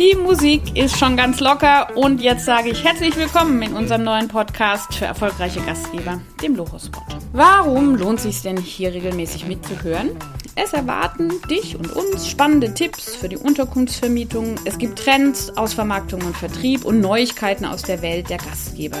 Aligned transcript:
Die 0.00 0.16
Musik 0.16 0.78
ist 0.78 0.96
schon 0.96 1.14
ganz 1.14 1.40
locker 1.40 1.94
und 1.94 2.22
jetzt 2.22 2.46
sage 2.46 2.70
ich 2.70 2.82
herzlich 2.84 3.14
willkommen 3.18 3.60
in 3.60 3.74
unserem 3.74 4.02
neuen 4.02 4.28
Podcast 4.28 4.94
für 4.94 5.04
erfolgreiche 5.04 5.60
Gastgeber, 5.60 6.22
dem 6.42 6.56
Lochospot. 6.56 7.04
Warum 7.34 7.96
lohnt 7.96 8.18
es 8.20 8.22
sich 8.22 8.40
denn 8.40 8.56
hier 8.56 8.94
regelmäßig 8.94 9.46
mitzuhören? 9.46 10.12
Es 10.56 10.72
erwarten 10.72 11.30
dich 11.50 11.76
und 11.76 11.92
uns 11.92 12.26
spannende 12.26 12.72
Tipps 12.72 13.14
für 13.14 13.28
die 13.28 13.36
Unterkunftsvermietung. 13.36 14.54
Es 14.64 14.78
gibt 14.78 15.00
Trends 15.00 15.54
aus 15.58 15.74
Vermarktung 15.74 16.22
und 16.22 16.34
Vertrieb 16.34 16.86
und 16.86 17.02
Neuigkeiten 17.02 17.66
aus 17.66 17.82
der 17.82 18.00
Welt 18.00 18.30
der 18.30 18.38
Gastgeber. 18.38 18.96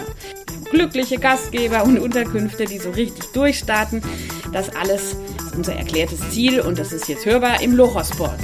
Glückliche 0.70 1.16
Gastgeber 1.16 1.84
und 1.84 1.98
Unterkünfte, 1.98 2.66
die 2.66 2.76
so 2.76 2.90
richtig 2.90 3.24
durchstarten. 3.32 4.02
Das 4.52 4.68
alles 4.76 5.16
ist 5.46 5.56
unser 5.56 5.76
erklärtes 5.76 6.28
Ziel 6.28 6.60
und 6.60 6.78
das 6.78 6.92
ist 6.92 7.08
jetzt 7.08 7.24
hörbar 7.24 7.62
im 7.62 7.74
Lochospot. 7.74 8.36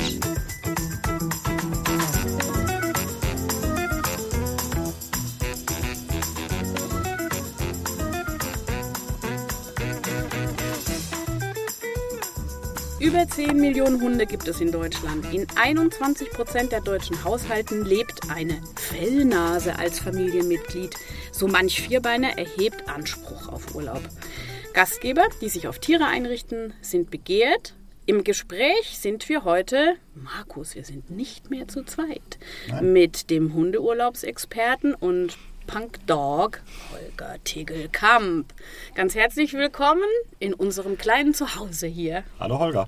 Über 13.16 13.26
10 13.26 13.56
Millionen 13.58 14.02
Hunde 14.02 14.26
gibt 14.26 14.46
es 14.46 14.60
in 14.60 14.70
Deutschland. 14.70 15.32
In 15.32 15.46
21 15.56 16.28
Prozent 16.32 16.70
der 16.70 16.82
deutschen 16.82 17.24
Haushalten 17.24 17.82
lebt 17.82 18.30
eine 18.30 18.60
Fellnase 18.76 19.78
als 19.78 20.00
Familienmitglied. 20.00 20.94
So 21.32 21.48
manch 21.48 21.80
Vierbeiner 21.80 22.36
erhebt 22.36 22.90
Anspruch 22.90 23.48
auf 23.48 23.74
Urlaub. 23.74 24.02
Gastgeber, 24.74 25.28
die 25.40 25.48
sich 25.48 25.66
auf 25.66 25.78
Tiere 25.78 26.04
einrichten, 26.04 26.74
sind 26.82 27.10
begehrt. 27.10 27.74
Im 28.04 28.22
Gespräch 28.22 28.98
sind 28.98 29.26
wir 29.30 29.44
heute, 29.44 29.94
Markus, 30.14 30.74
wir 30.74 30.84
sind 30.84 31.10
nicht 31.10 31.48
mehr 31.48 31.68
zu 31.68 31.84
zweit, 31.84 32.38
Nein. 32.68 32.92
mit 32.92 33.30
dem 33.30 33.54
Hundeurlaubsexperten 33.54 34.94
und 34.94 35.38
Punk 35.66 36.06
Dog 36.06 36.60
Holger 36.92 37.36
Tegelkamp. 37.44 38.52
Ganz 38.94 39.14
herzlich 39.14 39.52
willkommen 39.52 40.08
in 40.38 40.54
unserem 40.54 40.96
kleinen 40.96 41.34
Zuhause 41.34 41.86
hier. 41.86 42.22
Hallo 42.38 42.58
Holger. 42.58 42.86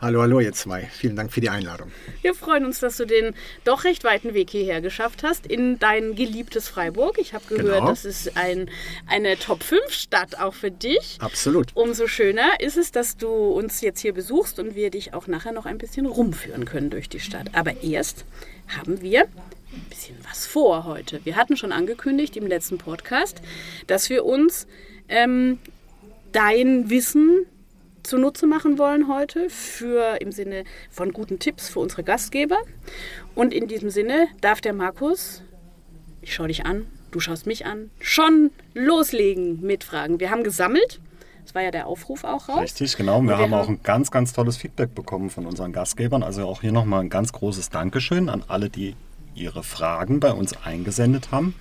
Hallo, 0.00 0.22
hallo 0.22 0.40
ihr 0.40 0.52
zwei. 0.54 0.88
Vielen 0.92 1.14
Dank 1.14 1.30
für 1.30 1.42
die 1.42 1.50
Einladung. 1.50 1.92
Wir 2.22 2.34
freuen 2.34 2.64
uns, 2.64 2.80
dass 2.80 2.96
du 2.96 3.04
den 3.04 3.34
doch 3.64 3.84
recht 3.84 4.02
weiten 4.02 4.32
Weg 4.32 4.48
hierher 4.48 4.80
geschafft 4.80 5.22
hast 5.22 5.46
in 5.46 5.78
dein 5.78 6.14
geliebtes 6.14 6.68
Freiburg. 6.68 7.18
Ich 7.18 7.34
habe 7.34 7.44
gehört, 7.48 7.80
genau. 7.80 7.88
das 7.88 8.06
ist 8.06 8.34
ein, 8.36 8.70
eine 9.06 9.38
Top-5-Stadt 9.38 10.40
auch 10.40 10.54
für 10.54 10.70
dich. 10.70 11.18
Absolut. 11.20 11.72
Umso 11.74 12.06
schöner 12.06 12.60
ist 12.60 12.78
es, 12.78 12.92
dass 12.92 13.18
du 13.18 13.28
uns 13.28 13.82
jetzt 13.82 14.00
hier 14.00 14.14
besuchst 14.14 14.58
und 14.58 14.74
wir 14.74 14.90
dich 14.90 15.12
auch 15.12 15.26
nachher 15.26 15.52
noch 15.52 15.66
ein 15.66 15.76
bisschen 15.76 16.06
rumführen 16.06 16.64
können 16.64 16.88
durch 16.88 17.10
die 17.10 17.20
Stadt. 17.20 17.48
Aber 17.52 17.82
erst 17.82 18.24
haben 18.68 19.02
wir 19.02 19.26
ein 19.72 19.86
bisschen 19.88 20.16
was 20.28 20.46
vor 20.46 20.84
heute. 20.84 21.24
Wir 21.24 21.36
hatten 21.36 21.56
schon 21.56 21.72
angekündigt 21.72 22.36
im 22.36 22.46
letzten 22.46 22.78
Podcast, 22.78 23.40
dass 23.86 24.10
wir 24.10 24.24
uns 24.24 24.66
ähm, 25.08 25.58
dein 26.32 26.90
Wissen 26.90 27.46
zunutze 28.02 28.46
machen 28.46 28.78
wollen 28.78 29.08
heute 29.08 29.50
für 29.50 30.20
im 30.20 30.32
Sinne 30.32 30.64
von 30.90 31.12
guten 31.12 31.38
Tipps 31.38 31.68
für 31.68 31.80
unsere 31.80 32.02
Gastgeber. 32.02 32.58
Und 33.34 33.52
in 33.52 33.68
diesem 33.68 33.90
Sinne 33.90 34.28
darf 34.40 34.60
der 34.60 34.72
Markus, 34.72 35.42
ich 36.22 36.34
schaue 36.34 36.48
dich 36.48 36.64
an, 36.64 36.86
du 37.10 37.20
schaust 37.20 37.46
mich 37.46 37.66
an, 37.66 37.90
schon 38.00 38.50
loslegen 38.74 39.60
mit 39.60 39.84
Fragen. 39.84 40.20
Wir 40.20 40.30
haben 40.30 40.44
gesammelt. 40.44 41.00
Das 41.44 41.54
war 41.54 41.62
ja 41.62 41.70
der 41.70 41.86
Aufruf 41.86 42.22
auch 42.22 42.48
raus. 42.48 42.60
Richtig, 42.60 42.96
genau. 42.96 43.20
Wir, 43.22 43.30
wir 43.30 43.38
haben 43.38 43.54
auch 43.54 43.68
ein 43.68 43.82
ganz, 43.82 44.10
ganz 44.10 44.32
tolles 44.32 44.56
Feedback 44.56 44.94
bekommen 44.94 45.30
von 45.30 45.46
unseren 45.46 45.72
Gastgebern. 45.72 46.22
Also 46.22 46.46
auch 46.46 46.60
hier 46.60 46.70
nochmal 46.70 47.00
ein 47.00 47.10
ganz 47.10 47.32
großes 47.32 47.70
Dankeschön 47.70 48.28
an 48.28 48.44
alle, 48.46 48.70
die 48.70 48.94
ihre 49.34 49.62
Fragen 49.62 50.20
bei 50.20 50.32
uns 50.32 50.54
eingesendet 50.64 51.30
haben. 51.30 51.54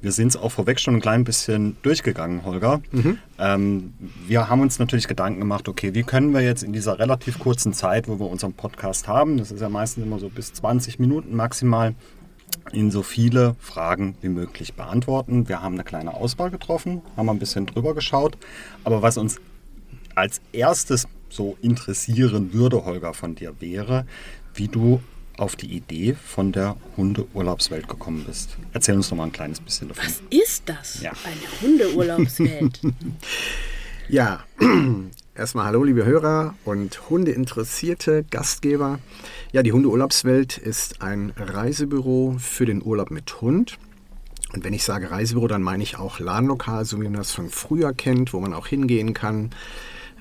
Wir 0.00 0.12
sind 0.12 0.28
es 0.28 0.36
auch 0.36 0.50
vorweg 0.50 0.80
schon 0.80 0.96
ein 0.96 1.00
klein 1.00 1.24
bisschen 1.24 1.76
durchgegangen, 1.82 2.44
Holger. 2.44 2.82
Mhm. 2.92 3.18
Ähm, 3.38 3.94
wir 4.26 4.48
haben 4.48 4.60
uns 4.60 4.78
natürlich 4.78 5.08
Gedanken 5.08 5.40
gemacht, 5.40 5.68
okay, 5.68 5.94
wie 5.94 6.02
können 6.02 6.34
wir 6.34 6.42
jetzt 6.42 6.62
in 6.62 6.72
dieser 6.72 6.98
relativ 6.98 7.38
kurzen 7.38 7.72
Zeit, 7.72 8.06
wo 8.06 8.18
wir 8.18 8.26
unseren 8.26 8.52
Podcast 8.52 9.08
haben, 9.08 9.38
das 9.38 9.50
ist 9.50 9.60
ja 9.60 9.68
meistens 9.68 10.04
immer 10.04 10.18
so 10.18 10.28
bis 10.28 10.52
20 10.52 10.98
Minuten 10.98 11.34
maximal, 11.34 11.94
in 12.72 12.90
so 12.90 13.02
viele 13.02 13.56
Fragen 13.58 14.16
wie 14.20 14.28
möglich 14.28 14.74
beantworten. 14.74 15.48
Wir 15.48 15.62
haben 15.62 15.74
eine 15.74 15.84
kleine 15.84 16.14
Auswahl 16.14 16.50
getroffen, 16.50 17.02
haben 17.16 17.28
ein 17.28 17.38
bisschen 17.38 17.66
drüber 17.66 17.94
geschaut. 17.94 18.36
Aber 18.84 19.02
was 19.02 19.16
uns 19.16 19.40
als 20.14 20.40
erstes 20.52 21.08
so 21.28 21.56
interessieren 21.62 22.52
würde, 22.52 22.84
Holger, 22.84 23.14
von 23.14 23.34
dir 23.34 23.54
wäre, 23.60 24.06
wie 24.54 24.68
du 24.68 25.00
auf 25.36 25.56
die 25.56 25.74
Idee 25.74 26.14
von 26.14 26.52
der 26.52 26.76
Hundeurlaubswelt 26.96 27.88
gekommen 27.88 28.24
bist. 28.26 28.56
Erzähl 28.72 28.94
uns 28.94 29.10
noch 29.10 29.18
mal 29.18 29.24
ein 29.24 29.32
kleines 29.32 29.60
bisschen 29.60 29.88
davon. 29.88 30.04
Was 30.04 30.22
ist 30.30 30.62
das? 30.66 31.00
Ja. 31.02 31.12
Eine 31.24 31.60
Hundeurlaubswelt. 31.60 32.80
ja, 34.08 34.44
erstmal 35.34 35.66
hallo 35.66 35.84
liebe 35.84 36.04
Hörer 36.04 36.54
und 36.64 37.10
Hundeinteressierte 37.10 38.24
Gastgeber. 38.30 38.98
Ja, 39.52 39.62
die 39.62 39.72
Hundeurlaubswelt 39.72 40.58
ist 40.58 41.02
ein 41.02 41.32
Reisebüro 41.36 42.36
für 42.38 42.66
den 42.66 42.82
Urlaub 42.82 43.10
mit 43.10 43.40
Hund. 43.40 43.78
Und 44.52 44.62
wenn 44.62 44.72
ich 44.72 44.84
sage 44.84 45.10
Reisebüro, 45.10 45.48
dann 45.48 45.62
meine 45.62 45.82
ich 45.82 45.96
auch 45.96 46.20
Ladenlokal, 46.20 46.84
so 46.84 47.00
wie 47.00 47.04
man 47.04 47.14
das 47.14 47.32
von 47.32 47.50
früher 47.50 47.92
kennt, 47.92 48.32
wo 48.32 48.40
man 48.40 48.54
auch 48.54 48.68
hingehen 48.68 49.12
kann. 49.12 49.50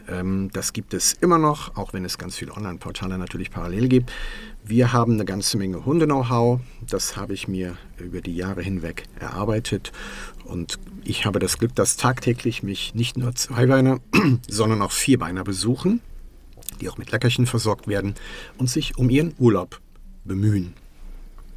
Ähm, 0.08 0.50
das 0.54 0.74
gibt 0.74 0.94
es 0.94 1.14
immer 1.14 1.38
noch, 1.38 1.78
auch 1.78 1.94
wenn 1.94 2.04
es 2.04 2.18
ganz 2.18 2.36
viele 2.36 2.54
Online-Portale 2.54 3.18
natürlich 3.18 3.52
parallel 3.52 3.88
gibt. 3.88 4.12
Wir 4.66 4.94
haben 4.94 5.14
eine 5.14 5.26
ganze 5.26 5.58
Menge 5.58 5.86
Hunde-Know-how. 5.86 6.62
Das 6.90 7.18
habe 7.18 7.34
ich 7.34 7.50
mir 7.50 7.78
über 7.98 8.22
die 8.22 8.34
Jahre 8.34 8.62
hinweg 8.62 9.04
erarbeitet. 9.20 9.92
Und 10.46 10.80
ich 11.04 11.26
habe 11.26 11.40
das 11.40 11.58
Glück, 11.58 11.76
dass 11.76 11.98
tagtäglich 11.98 12.64
mich 12.64 12.96
nicht 12.96 13.18
nur 13.18 13.36
Zweibeiner, 13.36 14.00
sondern 14.48 14.82
auch 14.82 14.94
Vierbeiner 14.94 15.44
besuchen, 15.44 16.00
die 16.80 16.88
auch 16.90 16.98
mit 16.98 17.12
Leckerchen 17.12 17.46
versorgt 17.46 17.90
werden 17.90 18.16
und 18.58 18.70
sich 18.70 18.98
um 18.98 19.10
ihren 19.10 19.34
Urlaub 19.38 19.82
bemühen. 20.24 20.74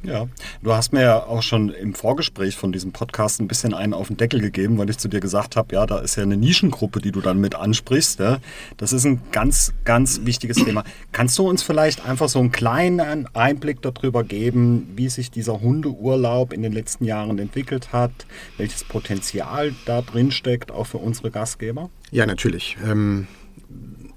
Ja, 0.03 0.27
du 0.61 0.73
hast 0.73 0.93
mir 0.93 1.01
ja 1.01 1.23
auch 1.23 1.41
schon 1.41 1.69
im 1.69 1.93
Vorgespräch 1.93 2.55
von 2.55 2.71
diesem 2.71 2.91
Podcast 2.91 3.41
ein 3.41 3.47
bisschen 3.47 3.73
einen 3.73 3.93
auf 3.93 4.07
den 4.07 4.17
Deckel 4.17 4.39
gegeben, 4.39 4.77
weil 4.77 4.89
ich 4.89 4.97
zu 4.97 5.07
dir 5.07 5.19
gesagt 5.19 5.55
habe, 5.55 5.73
ja, 5.75 5.85
da 5.85 5.99
ist 5.99 6.15
ja 6.15 6.23
eine 6.23 6.37
Nischengruppe, 6.37 7.01
die 7.01 7.11
du 7.11 7.19
dann 7.19 7.39
mit 7.39 7.55
ansprichst. 7.55 8.19
Ja. 8.19 8.39
Das 8.77 8.93
ist 8.93 9.05
ein 9.05 9.21
ganz, 9.31 9.73
ganz 9.85 10.21
wichtiges 10.23 10.57
Thema. 10.57 10.83
Kannst 11.11 11.37
du 11.37 11.47
uns 11.47 11.63
vielleicht 11.63 12.05
einfach 12.05 12.29
so 12.29 12.39
einen 12.39 12.51
kleinen 12.51 13.27
Einblick 13.35 13.81
darüber 13.81 14.23
geben, 14.23 14.93
wie 14.95 15.09
sich 15.09 15.31
dieser 15.31 15.61
Hundeurlaub 15.61 16.53
in 16.53 16.61
den 16.61 16.73
letzten 16.73 17.05
Jahren 17.05 17.39
entwickelt 17.39 17.91
hat, 17.91 18.11
welches 18.57 18.83
Potenzial 18.83 19.73
da 19.85 20.01
drin 20.01 20.31
steckt, 20.31 20.71
auch 20.71 20.85
für 20.85 20.99
unsere 20.99 21.31
Gastgeber? 21.31 21.89
Ja, 22.11 22.25
natürlich. 22.25 22.77
Ähm 22.85 23.27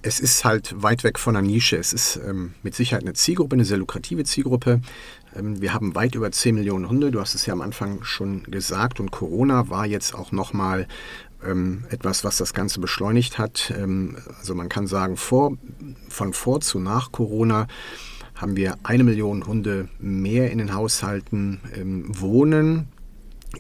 es 0.03 0.21
ist 0.21 0.45
halt 0.45 0.83
weit 0.83 1.05
weg 1.05 1.19
von 1.19 1.37
einer 1.37 1.47
Nische. 1.47 1.77
Es 1.77 1.93
ist 1.93 2.19
ähm, 2.27 2.55
mit 2.63 2.75
Sicherheit 2.75 3.05
eine 3.05 3.13
Zielgruppe, 3.13 3.55
eine 3.55 3.65
sehr 3.65 3.77
lukrative 3.77 4.25
Zielgruppe. 4.25 4.81
Ähm, 5.37 5.61
wir 5.61 5.75
haben 5.75 5.95
weit 5.95 6.15
über 6.15 6.31
10 6.31 6.55
Millionen 6.55 6.89
Hunde, 6.89 7.11
du 7.11 7.21
hast 7.21 7.35
es 7.35 7.47
ja 7.47 7.53
am 7.53 7.63
Anfang 7.63 8.03
schon 8.05 8.45
gesagt. 8.45 9.01
Und 9.01 9.11
Corona 9.11 9.69
war 9.69 9.87
jetzt 9.87 10.15
auch 10.15 10.33
nochmal 10.33 10.87
ähm, 11.45 11.85
etwas, 11.91 12.25
was 12.25 12.37
das 12.37 12.55
Ganze 12.55 12.81
beschleunigt 12.81 13.39
hat. 13.39 13.73
Ähm, 13.77 14.17
also 14.39 14.55
man 14.55 14.69
kann 14.69 14.87
sagen, 14.87 15.17
vor, 15.17 15.57
von 16.09 16.33
vor 16.33 16.61
zu 16.61 16.79
nach 16.79 17.13
Corona 17.13 17.67
haben 18.35 18.57
wir 18.57 18.77
eine 18.83 19.05
Million 19.05 19.47
Hunde 19.47 19.89
mehr 19.99 20.51
in 20.51 20.59
den 20.59 20.75
Haushalten 20.75 21.61
ähm, 21.75 22.05
wohnen 22.09 22.89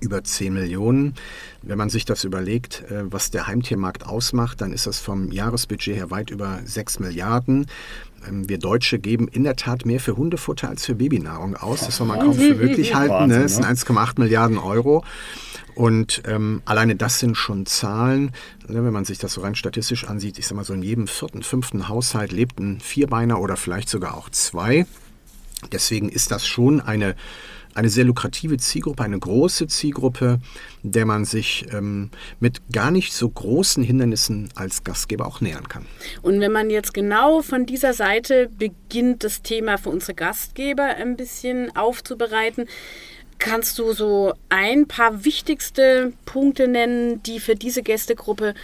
über 0.00 0.22
10 0.22 0.54
Millionen. 0.54 1.14
Wenn 1.62 1.76
man 1.76 1.90
sich 1.90 2.04
das 2.04 2.24
überlegt, 2.24 2.84
äh, 2.90 3.12
was 3.12 3.30
der 3.30 3.46
Heimtiermarkt 3.46 4.06
ausmacht, 4.06 4.60
dann 4.60 4.72
ist 4.72 4.86
das 4.86 5.00
vom 5.00 5.32
Jahresbudget 5.32 5.96
her 5.96 6.10
weit 6.10 6.30
über 6.30 6.60
6 6.64 7.00
Milliarden. 7.00 7.66
Ähm, 8.28 8.48
wir 8.48 8.58
Deutsche 8.58 8.98
geben 8.98 9.28
in 9.28 9.44
der 9.44 9.56
Tat 9.56 9.86
mehr 9.86 10.00
für 10.00 10.16
Hundefutter 10.16 10.68
als 10.68 10.86
für 10.86 10.94
Babynahrung 10.94 11.56
aus. 11.56 11.80
Das 11.86 11.96
soll 11.96 12.06
man 12.06 12.20
kaum 12.20 12.34
für 12.34 12.54
möglich 12.54 12.94
halten. 12.94 13.28
Ne? 13.28 13.42
Das 13.42 13.56
sind 13.56 13.64
1,8 13.64 14.20
Milliarden 14.20 14.58
Euro. 14.58 15.04
Und 15.74 16.22
ähm, 16.26 16.62
alleine 16.64 16.96
das 16.96 17.20
sind 17.20 17.36
schon 17.36 17.64
Zahlen, 17.64 18.32
ne, 18.66 18.84
wenn 18.84 18.92
man 18.92 19.04
sich 19.04 19.18
das 19.18 19.34
so 19.34 19.40
rein 19.40 19.54
statistisch 19.54 20.04
ansieht. 20.04 20.38
Ich 20.38 20.46
sag 20.46 20.56
mal 20.56 20.64
so, 20.64 20.74
in 20.74 20.82
jedem 20.82 21.06
vierten, 21.06 21.42
fünften 21.42 21.88
Haushalt 21.88 22.32
lebt 22.32 22.58
ein 22.58 22.80
Vierbeiner 22.80 23.40
oder 23.40 23.56
vielleicht 23.56 23.88
sogar 23.88 24.16
auch 24.16 24.28
zwei. 24.30 24.84
Deswegen 25.72 26.08
ist 26.08 26.30
das 26.32 26.46
schon 26.46 26.80
eine 26.80 27.14
eine 27.74 27.88
sehr 27.88 28.04
lukrative 28.04 28.56
Zielgruppe, 28.56 29.02
eine 29.02 29.18
große 29.18 29.66
Zielgruppe, 29.66 30.38
der 30.82 31.06
man 31.06 31.24
sich 31.24 31.66
ähm, 31.72 32.10
mit 32.40 32.60
gar 32.72 32.90
nicht 32.90 33.12
so 33.12 33.28
großen 33.28 33.82
Hindernissen 33.82 34.48
als 34.54 34.84
Gastgeber 34.84 35.26
auch 35.26 35.40
nähern 35.40 35.68
kann. 35.68 35.86
Und 36.22 36.40
wenn 36.40 36.52
man 36.52 36.70
jetzt 36.70 36.94
genau 36.94 37.42
von 37.42 37.66
dieser 37.66 37.94
Seite 37.94 38.48
beginnt, 38.58 39.24
das 39.24 39.42
Thema 39.42 39.78
für 39.78 39.90
unsere 39.90 40.14
Gastgeber 40.14 40.84
ein 40.84 41.16
bisschen 41.16 41.74
aufzubereiten, 41.76 42.66
kannst 43.38 43.78
du 43.78 43.92
so 43.92 44.34
ein 44.48 44.86
paar 44.86 45.24
wichtigste 45.24 46.12
Punkte 46.26 46.68
nennen, 46.68 47.22
die 47.22 47.40
für 47.40 47.56
diese 47.56 47.82
Gästegruppe 47.82 48.54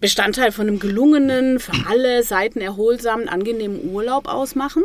Bestandteil 0.00 0.52
von 0.52 0.68
einem 0.68 0.80
gelungenen, 0.80 1.60
für 1.60 1.72
alle 1.86 2.22
Seiten 2.22 2.60
erholsamen, 2.60 3.28
angenehmen 3.28 3.90
Urlaub 3.92 4.28
ausmachen? 4.28 4.82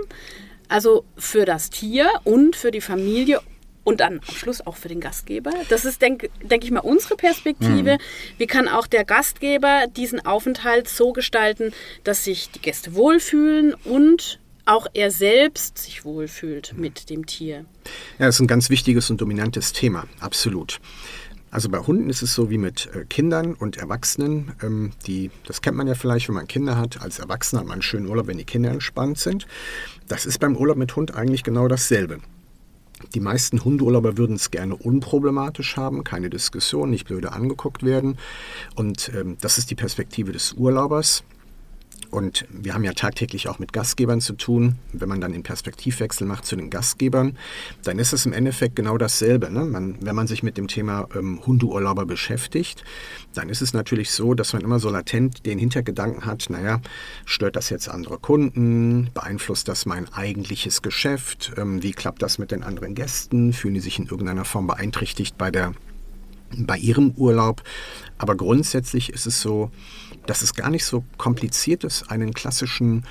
Also 0.73 1.05
für 1.19 1.45
das 1.45 1.69
Tier 1.69 2.09
und 2.23 2.55
für 2.55 2.71
die 2.71 2.81
Familie 2.81 3.41
und 3.83 3.99
dann 3.99 4.21
am 4.27 4.35
Schluss 4.35 4.65
auch 4.65 4.75
für 4.75 4.87
den 4.87 4.99
Gastgeber. 4.99 5.51
Das 5.69 5.85
ist, 5.85 6.01
denke 6.01 6.31
denk 6.41 6.63
ich 6.63 6.71
mal, 6.71 6.79
unsere 6.79 7.15
Perspektive. 7.15 7.93
Mhm. 7.93 8.39
Wie 8.39 8.47
kann 8.47 8.67
auch 8.67 8.87
der 8.87 9.05
Gastgeber 9.05 9.85
diesen 9.95 10.25
Aufenthalt 10.25 10.89
so 10.89 11.13
gestalten, 11.13 11.73
dass 12.03 12.23
sich 12.23 12.49
die 12.49 12.59
Gäste 12.59 12.95
wohlfühlen 12.95 13.75
und 13.83 14.39
auch 14.65 14.87
er 14.95 15.11
selbst 15.11 15.77
sich 15.77 16.05
wohlfühlt 16.05 16.73
mit 16.75 17.11
dem 17.11 17.27
Tier? 17.27 17.65
Ja, 18.17 18.25
das 18.25 18.37
ist 18.37 18.41
ein 18.41 18.47
ganz 18.47 18.71
wichtiges 18.71 19.11
und 19.11 19.21
dominantes 19.21 19.73
Thema, 19.73 20.07
absolut. 20.21 20.79
Also 21.53 21.69
bei 21.69 21.77
Hunden 21.77 22.09
ist 22.09 22.23
es 22.23 22.33
so 22.33 22.49
wie 22.49 22.57
mit 22.57 22.89
äh, 22.95 23.05
Kindern 23.05 23.53
und 23.53 23.77
Erwachsenen. 23.77 24.53
Ähm, 24.63 24.89
die, 25.05 25.29
das 25.45 25.61
kennt 25.61 25.77
man 25.77 25.85
ja 25.85 25.93
vielleicht, 25.93 26.27
wenn 26.27 26.33
man 26.33 26.47
Kinder 26.47 26.79
hat. 26.79 26.99
Als 26.99 27.19
Erwachsener 27.19 27.59
hat 27.59 27.67
man 27.67 27.73
einen 27.73 27.81
schönen 27.83 28.07
Urlaub, 28.07 28.25
wenn 28.25 28.39
die 28.39 28.43
Kinder 28.43 28.71
entspannt 28.71 29.19
sind. 29.19 29.45
Das 30.07 30.25
ist 30.25 30.39
beim 30.39 30.57
Urlaub 30.57 30.77
mit 30.77 30.95
Hund 30.95 31.13
eigentlich 31.13 31.43
genau 31.43 31.67
dasselbe. 31.67 32.17
Die 33.13 33.19
meisten 33.19 33.63
Hundeurlauber 33.63 34.17
würden 34.17 34.35
es 34.35 34.49
gerne 34.49 34.75
unproblematisch 34.75 35.77
haben, 35.77 36.03
keine 36.03 36.31
Diskussion, 36.31 36.89
nicht 36.89 37.05
blöde 37.05 37.33
angeguckt 37.33 37.83
werden. 37.83 38.17
Und 38.73 39.11
ähm, 39.13 39.37
das 39.39 39.59
ist 39.59 39.69
die 39.69 39.75
Perspektive 39.75 40.31
des 40.31 40.53
Urlaubers. 40.53 41.23
Und 42.11 42.45
wir 42.49 42.73
haben 42.73 42.83
ja 42.83 42.93
tagtäglich 42.93 43.47
auch 43.47 43.59
mit 43.59 43.73
Gastgebern 43.73 44.21
zu 44.21 44.33
tun. 44.33 44.75
Wenn 44.91 45.09
man 45.09 45.21
dann 45.21 45.31
den 45.31 45.43
Perspektivwechsel 45.43 46.27
macht 46.27 46.45
zu 46.45 46.55
den 46.55 46.69
Gastgebern, 46.69 47.37
dann 47.83 47.99
ist 47.99 48.13
es 48.13 48.25
im 48.25 48.33
Endeffekt 48.33 48.75
genau 48.75 48.97
dasselbe. 48.97 49.51
Ne? 49.51 49.65
Man, 49.65 49.97
wenn 50.01 50.15
man 50.15 50.27
sich 50.27 50.43
mit 50.43 50.57
dem 50.57 50.67
Thema 50.67 51.07
ähm, 51.15 51.39
Hundeurlauber 51.45 52.05
beschäftigt, 52.05 52.83
dann 53.33 53.49
ist 53.49 53.61
es 53.61 53.73
natürlich 53.73 54.11
so, 54.11 54.33
dass 54.33 54.53
man 54.53 54.61
immer 54.61 54.79
so 54.79 54.89
latent 54.89 55.45
den 55.45 55.59
Hintergedanken 55.59 56.25
hat, 56.25 56.49
naja, 56.49 56.81
stört 57.25 57.55
das 57.55 57.69
jetzt 57.69 57.89
andere 57.89 58.19
Kunden? 58.19 59.09
Beeinflusst 59.13 59.67
das 59.67 59.85
mein 59.85 60.11
eigentliches 60.13 60.81
Geschäft? 60.81 61.53
Ähm, 61.57 61.83
wie 61.83 61.91
klappt 61.91 62.21
das 62.21 62.37
mit 62.37 62.51
den 62.51 62.63
anderen 62.63 62.95
Gästen? 62.95 63.53
Fühlen 63.53 63.73
die 63.73 63.79
sich 63.79 63.99
in 63.99 64.05
irgendeiner 64.05 64.45
Form 64.45 64.67
beeinträchtigt 64.67 65.37
bei 65.37 65.51
der 65.51 65.73
bei 66.57 66.77
ihrem 66.77 67.11
Urlaub. 67.11 67.63
Aber 68.17 68.35
grundsätzlich 68.35 69.09
ist 69.09 69.25
es 69.25 69.41
so, 69.41 69.71
dass 70.25 70.41
es 70.41 70.53
gar 70.53 70.69
nicht 70.69 70.85
so 70.85 71.03
kompliziert 71.17 71.83
ist, 71.83 72.09
einen 72.09 72.33
klassischen 72.33 73.03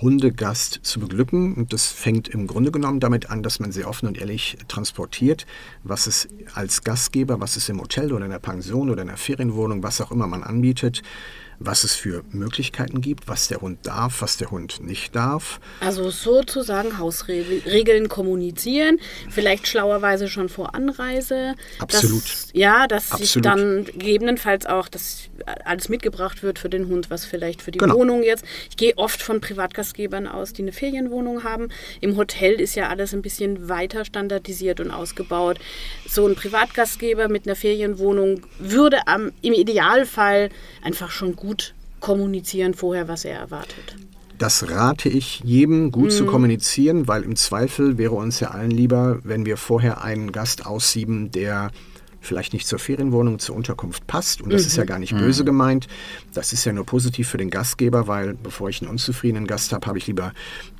Hundegast 0.00 0.80
zu 0.82 1.00
beglücken. 1.00 1.54
Und 1.54 1.72
das 1.72 1.86
fängt 1.86 2.28
im 2.28 2.46
Grunde 2.46 2.70
genommen 2.70 3.00
damit 3.00 3.30
an, 3.30 3.42
dass 3.42 3.60
man 3.60 3.72
sehr 3.72 3.88
offen 3.88 4.08
und 4.08 4.18
ehrlich 4.18 4.56
transportiert, 4.68 5.46
was 5.82 6.06
es 6.06 6.28
als 6.54 6.82
Gastgeber, 6.82 7.40
was 7.40 7.56
es 7.56 7.68
im 7.68 7.80
Hotel 7.80 8.12
oder 8.12 8.24
in 8.24 8.30
der 8.30 8.38
Pension 8.38 8.90
oder 8.90 9.02
in 9.02 9.08
der 9.08 9.16
Ferienwohnung, 9.16 9.82
was 9.82 10.00
auch 10.00 10.10
immer 10.10 10.26
man 10.26 10.42
anbietet, 10.42 11.02
was 11.58 11.84
es 11.84 11.94
für 11.94 12.24
Möglichkeiten 12.30 13.00
gibt, 13.00 13.28
was 13.28 13.48
der 13.48 13.60
Hund 13.60 13.78
darf, 13.82 14.22
was 14.22 14.36
der 14.36 14.50
Hund 14.50 14.80
nicht 14.80 15.14
darf. 15.14 15.60
Also 15.80 16.10
sozusagen 16.10 16.98
Hausregeln 16.98 18.08
kommunizieren, 18.08 18.98
vielleicht 19.30 19.66
schlauerweise 19.66 20.28
schon 20.28 20.48
vor 20.48 20.74
Anreise. 20.74 21.54
Absolut. 21.78 22.24
Dass, 22.24 22.48
ja, 22.52 22.86
dass 22.86 23.12
Absolut. 23.12 23.28
sich 23.28 23.42
dann 23.42 23.84
gegebenenfalls 23.84 24.66
auch 24.66 24.88
das 24.88 25.28
alles 25.64 25.88
mitgebracht 25.88 26.42
wird 26.42 26.58
für 26.58 26.68
den 26.68 26.88
Hund, 26.88 27.10
was 27.10 27.24
vielleicht 27.24 27.62
für 27.62 27.70
die 27.70 27.78
genau. 27.78 27.94
Wohnung 27.96 28.22
jetzt. 28.22 28.44
Ich 28.70 28.76
gehe 28.76 28.96
oft 28.96 29.22
von 29.22 29.40
Privatgastgebern 29.40 30.26
aus, 30.26 30.52
die 30.52 30.62
eine 30.62 30.72
Ferienwohnung 30.72 31.44
haben. 31.44 31.68
Im 32.00 32.16
Hotel 32.16 32.60
ist 32.60 32.74
ja 32.74 32.88
alles 32.88 33.14
ein 33.14 33.22
bisschen 33.22 33.68
weiter 33.68 34.04
standardisiert 34.04 34.80
und 34.80 34.90
ausgebaut. 34.90 35.58
So 36.08 36.26
ein 36.26 36.34
Privatgastgeber 36.34 37.28
mit 37.28 37.46
einer 37.46 37.56
Ferienwohnung 37.56 38.42
würde 38.58 39.06
am, 39.06 39.32
im 39.42 39.52
Idealfall 39.52 40.50
einfach 40.82 41.10
schon 41.10 41.36
gut 41.36 41.43
kommunizieren 42.00 42.74
vorher, 42.74 43.08
was 43.08 43.24
er 43.24 43.38
erwartet. 43.38 43.96
Das 44.38 44.68
rate 44.68 45.08
ich 45.08 45.40
jedem, 45.44 45.92
gut 45.92 46.06
mhm. 46.06 46.10
zu 46.10 46.26
kommunizieren, 46.26 47.06
weil 47.06 47.22
im 47.22 47.36
Zweifel 47.36 47.98
wäre 47.98 48.14
uns 48.14 48.40
ja 48.40 48.50
allen 48.50 48.70
lieber, 48.70 49.20
wenn 49.22 49.46
wir 49.46 49.56
vorher 49.56 50.02
einen 50.02 50.32
Gast 50.32 50.66
aussieben, 50.66 51.30
der 51.30 51.70
vielleicht 52.24 52.52
nicht 52.52 52.66
zur 52.66 52.78
Ferienwohnung, 52.78 53.38
zur 53.38 53.56
Unterkunft 53.56 54.06
passt. 54.06 54.40
Und 54.40 54.52
das 54.52 54.62
mhm. 54.62 54.66
ist 54.66 54.76
ja 54.76 54.84
mhm. 54.84 54.88
gar 54.88 54.98
nicht 54.98 55.16
böse 55.16 55.42
mhm. 55.42 55.46
gemeint. 55.46 55.88
Das 56.32 56.52
ist 56.52 56.64
ja 56.64 56.72
nur 56.72 56.86
positiv 56.86 57.28
für 57.28 57.38
den 57.38 57.50
Gastgeber, 57.50 58.06
weil 58.06 58.34
bevor 58.34 58.68
ich 58.68 58.82
einen 58.82 58.90
unzufriedenen 58.90 59.46
Gast 59.46 59.72
habe, 59.72 59.86
habe 59.86 59.98
ich 59.98 60.06
lieber 60.06 60.32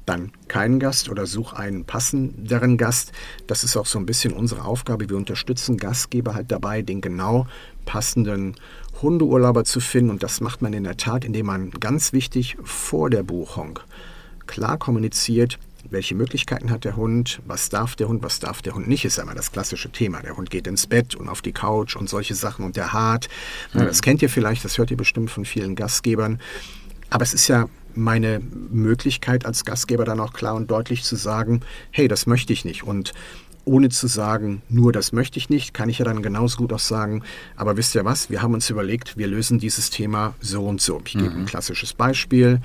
dann 0.06 0.32
keinen 0.48 0.80
Gast 0.80 1.08
oder 1.08 1.26
suche 1.26 1.56
einen 1.56 1.84
passenderen 1.84 2.76
Gast. 2.76 3.12
Das 3.46 3.64
ist 3.64 3.76
auch 3.76 3.86
so 3.86 3.98
ein 3.98 4.06
bisschen 4.06 4.32
unsere 4.32 4.64
Aufgabe. 4.64 5.08
Wir 5.08 5.16
unterstützen 5.16 5.76
Gastgeber 5.76 6.34
halt 6.34 6.50
dabei, 6.50 6.82
den 6.82 7.00
genau 7.00 7.46
passenden 7.84 8.54
Hundeurlauber 9.02 9.64
zu 9.64 9.80
finden. 9.80 10.10
Und 10.10 10.22
das 10.22 10.40
macht 10.40 10.62
man 10.62 10.72
in 10.72 10.84
der 10.84 10.96
Tat, 10.96 11.24
indem 11.24 11.46
man 11.46 11.70
ganz 11.70 12.12
wichtig 12.12 12.56
vor 12.62 13.10
der 13.10 13.22
Buchung 13.22 13.78
klar 14.46 14.78
kommuniziert, 14.78 15.58
welche 15.90 16.14
Möglichkeiten 16.14 16.70
hat 16.70 16.84
der 16.84 16.96
Hund, 16.96 17.40
was 17.46 17.68
darf 17.68 17.96
der 17.96 18.08
Hund, 18.08 18.22
was 18.22 18.40
darf 18.40 18.62
der 18.62 18.74
Hund 18.74 18.88
nicht, 18.88 19.04
ist 19.04 19.16
ja 19.16 19.22
immer 19.22 19.34
das 19.34 19.52
klassische 19.52 19.90
Thema. 19.90 20.20
Der 20.20 20.36
Hund 20.36 20.50
geht 20.50 20.66
ins 20.66 20.86
Bett 20.86 21.14
und 21.14 21.28
auf 21.28 21.42
die 21.42 21.52
Couch 21.52 21.96
und 21.96 22.08
solche 22.08 22.34
Sachen 22.34 22.64
und 22.64 22.76
der 22.76 22.92
hart. 22.92 23.28
Mhm. 23.72 23.80
Das 23.80 24.02
kennt 24.02 24.22
ihr 24.22 24.30
vielleicht, 24.30 24.64
das 24.64 24.78
hört 24.78 24.90
ihr 24.90 24.96
bestimmt 24.96 25.30
von 25.30 25.44
vielen 25.44 25.74
Gastgebern. 25.74 26.40
Aber 27.10 27.22
es 27.22 27.34
ist 27.34 27.48
ja 27.48 27.68
meine 27.94 28.40
Möglichkeit 28.40 29.46
als 29.46 29.64
Gastgeber 29.64 30.04
dann 30.04 30.20
auch 30.20 30.32
klar 30.32 30.54
und 30.54 30.70
deutlich 30.70 31.04
zu 31.04 31.16
sagen, 31.16 31.60
hey, 31.90 32.08
das 32.08 32.26
möchte 32.26 32.52
ich 32.52 32.64
nicht. 32.64 32.82
Und 32.82 33.12
ohne 33.64 33.88
zu 33.88 34.06
sagen, 34.06 34.62
nur 34.68 34.92
das 34.92 35.12
möchte 35.12 35.38
ich 35.38 35.48
nicht, 35.48 35.74
kann 35.74 35.88
ich 35.88 35.98
ja 35.98 36.04
dann 36.04 36.22
genauso 36.22 36.58
gut 36.58 36.72
auch 36.72 36.78
sagen, 36.78 37.22
aber 37.56 37.76
wisst 37.76 37.94
ihr 37.94 38.04
was, 38.04 38.30
wir 38.30 38.42
haben 38.42 38.54
uns 38.54 38.70
überlegt, 38.70 39.16
wir 39.16 39.26
lösen 39.26 39.58
dieses 39.58 39.90
Thema 39.90 40.34
so 40.40 40.64
und 40.64 40.80
so. 40.80 41.00
Ich 41.04 41.14
mhm. 41.14 41.20
gebe 41.20 41.34
ein 41.34 41.46
klassisches 41.46 41.94
Beispiel 41.94 42.60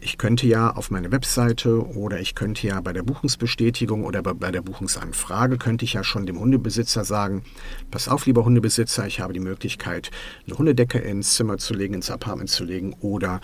ich 0.00 0.18
könnte 0.18 0.46
ja 0.46 0.70
auf 0.70 0.90
meine 0.90 1.12
Webseite 1.12 1.86
oder 1.94 2.20
ich 2.20 2.34
könnte 2.34 2.66
ja 2.66 2.80
bei 2.80 2.92
der 2.92 3.02
Buchungsbestätigung 3.02 4.04
oder 4.04 4.22
bei 4.22 4.50
der 4.50 4.62
Buchungsanfrage 4.62 5.58
könnte 5.58 5.84
ich 5.84 5.92
ja 5.92 6.04
schon 6.04 6.26
dem 6.26 6.40
Hundebesitzer 6.40 7.04
sagen, 7.04 7.44
pass 7.90 8.08
auf, 8.08 8.26
lieber 8.26 8.44
Hundebesitzer, 8.44 9.06
ich 9.06 9.20
habe 9.20 9.32
die 9.32 9.40
Möglichkeit, 9.40 10.10
eine 10.46 10.56
Hundedecke 10.56 10.98
ins 10.98 11.34
Zimmer 11.34 11.58
zu 11.58 11.74
legen, 11.74 11.94
ins 11.94 12.10
Apartment 12.10 12.50
zu 12.50 12.64
legen 12.64 12.94
oder 13.00 13.40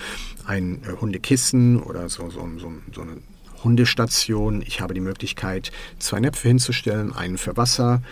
ein 0.46 0.82
äh, 0.84 1.00
Hundekissen 1.00 1.82
oder 1.82 2.08
so, 2.08 2.30
so, 2.30 2.48
so, 2.58 2.72
so 2.92 3.02
eine 3.02 3.18
Hundestation. 3.64 4.62
Ich 4.66 4.80
habe 4.80 4.94
die 4.94 5.00
Möglichkeit, 5.00 5.72
zwei 5.98 6.20
Näpfe 6.20 6.48
hinzustellen, 6.48 7.14
einen 7.14 7.38
für 7.38 7.56
Wasser, 7.56 8.02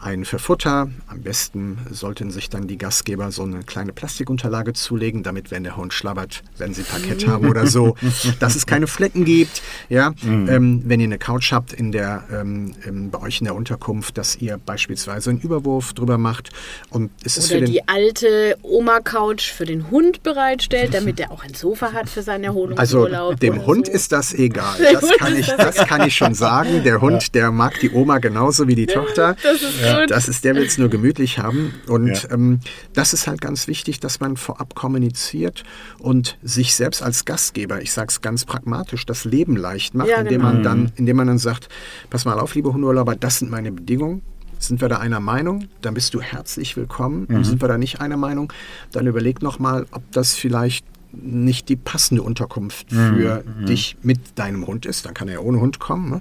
einen 0.00 0.24
für 0.24 0.38
Futter. 0.38 0.90
Am 1.06 1.22
besten 1.22 1.78
sollten 1.90 2.30
sich 2.30 2.50
dann 2.50 2.66
die 2.66 2.78
Gastgeber 2.78 3.30
so 3.32 3.42
eine 3.42 3.62
kleine 3.62 3.92
Plastikunterlage 3.92 4.72
zulegen, 4.72 5.22
damit, 5.22 5.50
wenn 5.50 5.64
der 5.64 5.76
Hund 5.76 5.92
schlabbert, 5.92 6.42
wenn 6.56 6.74
sie 6.74 6.82
Parkett 6.82 7.26
haben 7.26 7.48
oder 7.48 7.66
so, 7.66 7.96
dass 8.40 8.56
es 8.56 8.66
keine 8.66 8.86
Flecken 8.86 9.24
gibt. 9.24 9.62
Ja, 9.88 10.14
mhm. 10.22 10.48
ähm, 10.48 10.82
wenn 10.86 11.00
ihr 11.00 11.06
eine 11.06 11.18
Couch 11.18 11.52
habt 11.52 11.72
in 11.72 11.92
der, 11.92 12.24
ähm, 12.32 12.74
ähm, 12.86 13.10
bei 13.10 13.20
euch 13.20 13.40
in 13.40 13.44
der 13.44 13.54
Unterkunft, 13.54 14.18
dass 14.18 14.36
ihr 14.36 14.58
beispielsweise 14.58 15.30
einen 15.30 15.40
Überwurf 15.40 15.92
drüber 15.92 16.18
macht. 16.18 16.50
Und 16.90 17.10
es 17.24 17.36
ist 17.36 17.50
oder 17.50 17.62
die 17.62 17.86
alte 17.88 18.56
Oma-Couch 18.62 19.50
für 19.52 19.64
den 19.64 19.90
Hund 19.90 20.22
bereitstellt, 20.22 20.94
damit 20.94 21.20
er 21.20 21.30
auch 21.30 21.44
ein 21.44 21.54
Sofa 21.54 21.92
hat 21.92 22.08
für 22.08 22.22
seinen 22.22 22.44
Erholungsurlaub. 22.44 23.30
Also 23.30 23.34
dem 23.34 23.66
Hund 23.66 23.86
so. 23.86 23.92
ist 23.92 24.12
das 24.12 24.34
egal 24.34 24.76
das 24.92 25.10
kann, 25.18 25.36
ich, 25.36 25.46
das 25.46 25.76
kann 25.76 26.06
ich 26.06 26.14
schon 26.14 26.34
sagen. 26.34 26.82
Der 26.84 27.00
Hund, 27.00 27.34
der 27.34 27.50
mag 27.50 27.78
die 27.80 27.90
Oma 27.90 28.18
genauso 28.18 28.68
wie 28.68 28.74
die 28.74 28.86
Tochter. 28.86 29.36
Das 29.42 29.62
ist 29.62 29.82
gut. 29.82 30.10
Das 30.10 30.28
ist, 30.28 30.44
der 30.44 30.54
will 30.54 30.64
es 30.64 30.78
nur 30.78 30.88
gemütlich 30.88 31.38
haben. 31.38 31.74
Und 31.86 32.22
ja. 32.22 32.30
ähm, 32.32 32.60
das 32.94 33.12
ist 33.12 33.26
halt 33.26 33.40
ganz 33.40 33.68
wichtig, 33.68 34.00
dass 34.00 34.20
man 34.20 34.36
vorab 34.36 34.74
kommuniziert 34.74 35.64
und 35.98 36.38
sich 36.42 36.74
selbst 36.74 37.02
als 37.02 37.24
Gastgeber, 37.24 37.80
ich 37.82 37.92
sage 37.92 38.08
es 38.08 38.20
ganz 38.20 38.44
pragmatisch, 38.44 39.06
das 39.06 39.24
Leben 39.24 39.56
leicht 39.56 39.94
macht, 39.94 40.08
ja, 40.08 40.18
indem, 40.18 40.40
genau. 40.40 40.52
man 40.52 40.62
dann, 40.62 40.92
indem 40.96 41.16
man 41.16 41.26
dann 41.26 41.38
sagt, 41.38 41.68
pass 42.10 42.24
mal 42.24 42.38
auf, 42.38 42.54
liebe 42.54 42.72
Hundeurlauber, 42.72 43.16
das 43.16 43.38
sind 43.38 43.50
meine 43.50 43.72
Bedingungen. 43.72 44.22
Sind 44.60 44.80
wir 44.80 44.88
da 44.88 44.98
einer 44.98 45.20
Meinung, 45.20 45.68
dann 45.82 45.94
bist 45.94 46.14
du 46.14 46.20
herzlich 46.20 46.76
willkommen. 46.76 47.26
Mhm. 47.28 47.44
Sind 47.44 47.62
wir 47.62 47.68
da 47.68 47.78
nicht 47.78 48.00
einer 48.00 48.16
Meinung, 48.16 48.52
dann 48.90 49.06
überleg 49.06 49.40
nochmal, 49.40 49.86
ob 49.92 50.02
das 50.10 50.34
vielleicht 50.34 50.84
nicht 51.12 51.68
die 51.68 51.76
passende 51.76 52.22
Unterkunft 52.22 52.92
mhm, 52.92 52.96
für 52.96 53.44
mhm. 53.44 53.66
dich 53.66 53.96
mit 54.02 54.38
deinem 54.38 54.66
Hund 54.66 54.86
ist. 54.86 55.06
Dann 55.06 55.14
kann 55.14 55.28
er 55.28 55.34
ja 55.34 55.40
ohne 55.40 55.60
Hund 55.60 55.78
kommen. 55.78 56.10
Ne? 56.10 56.20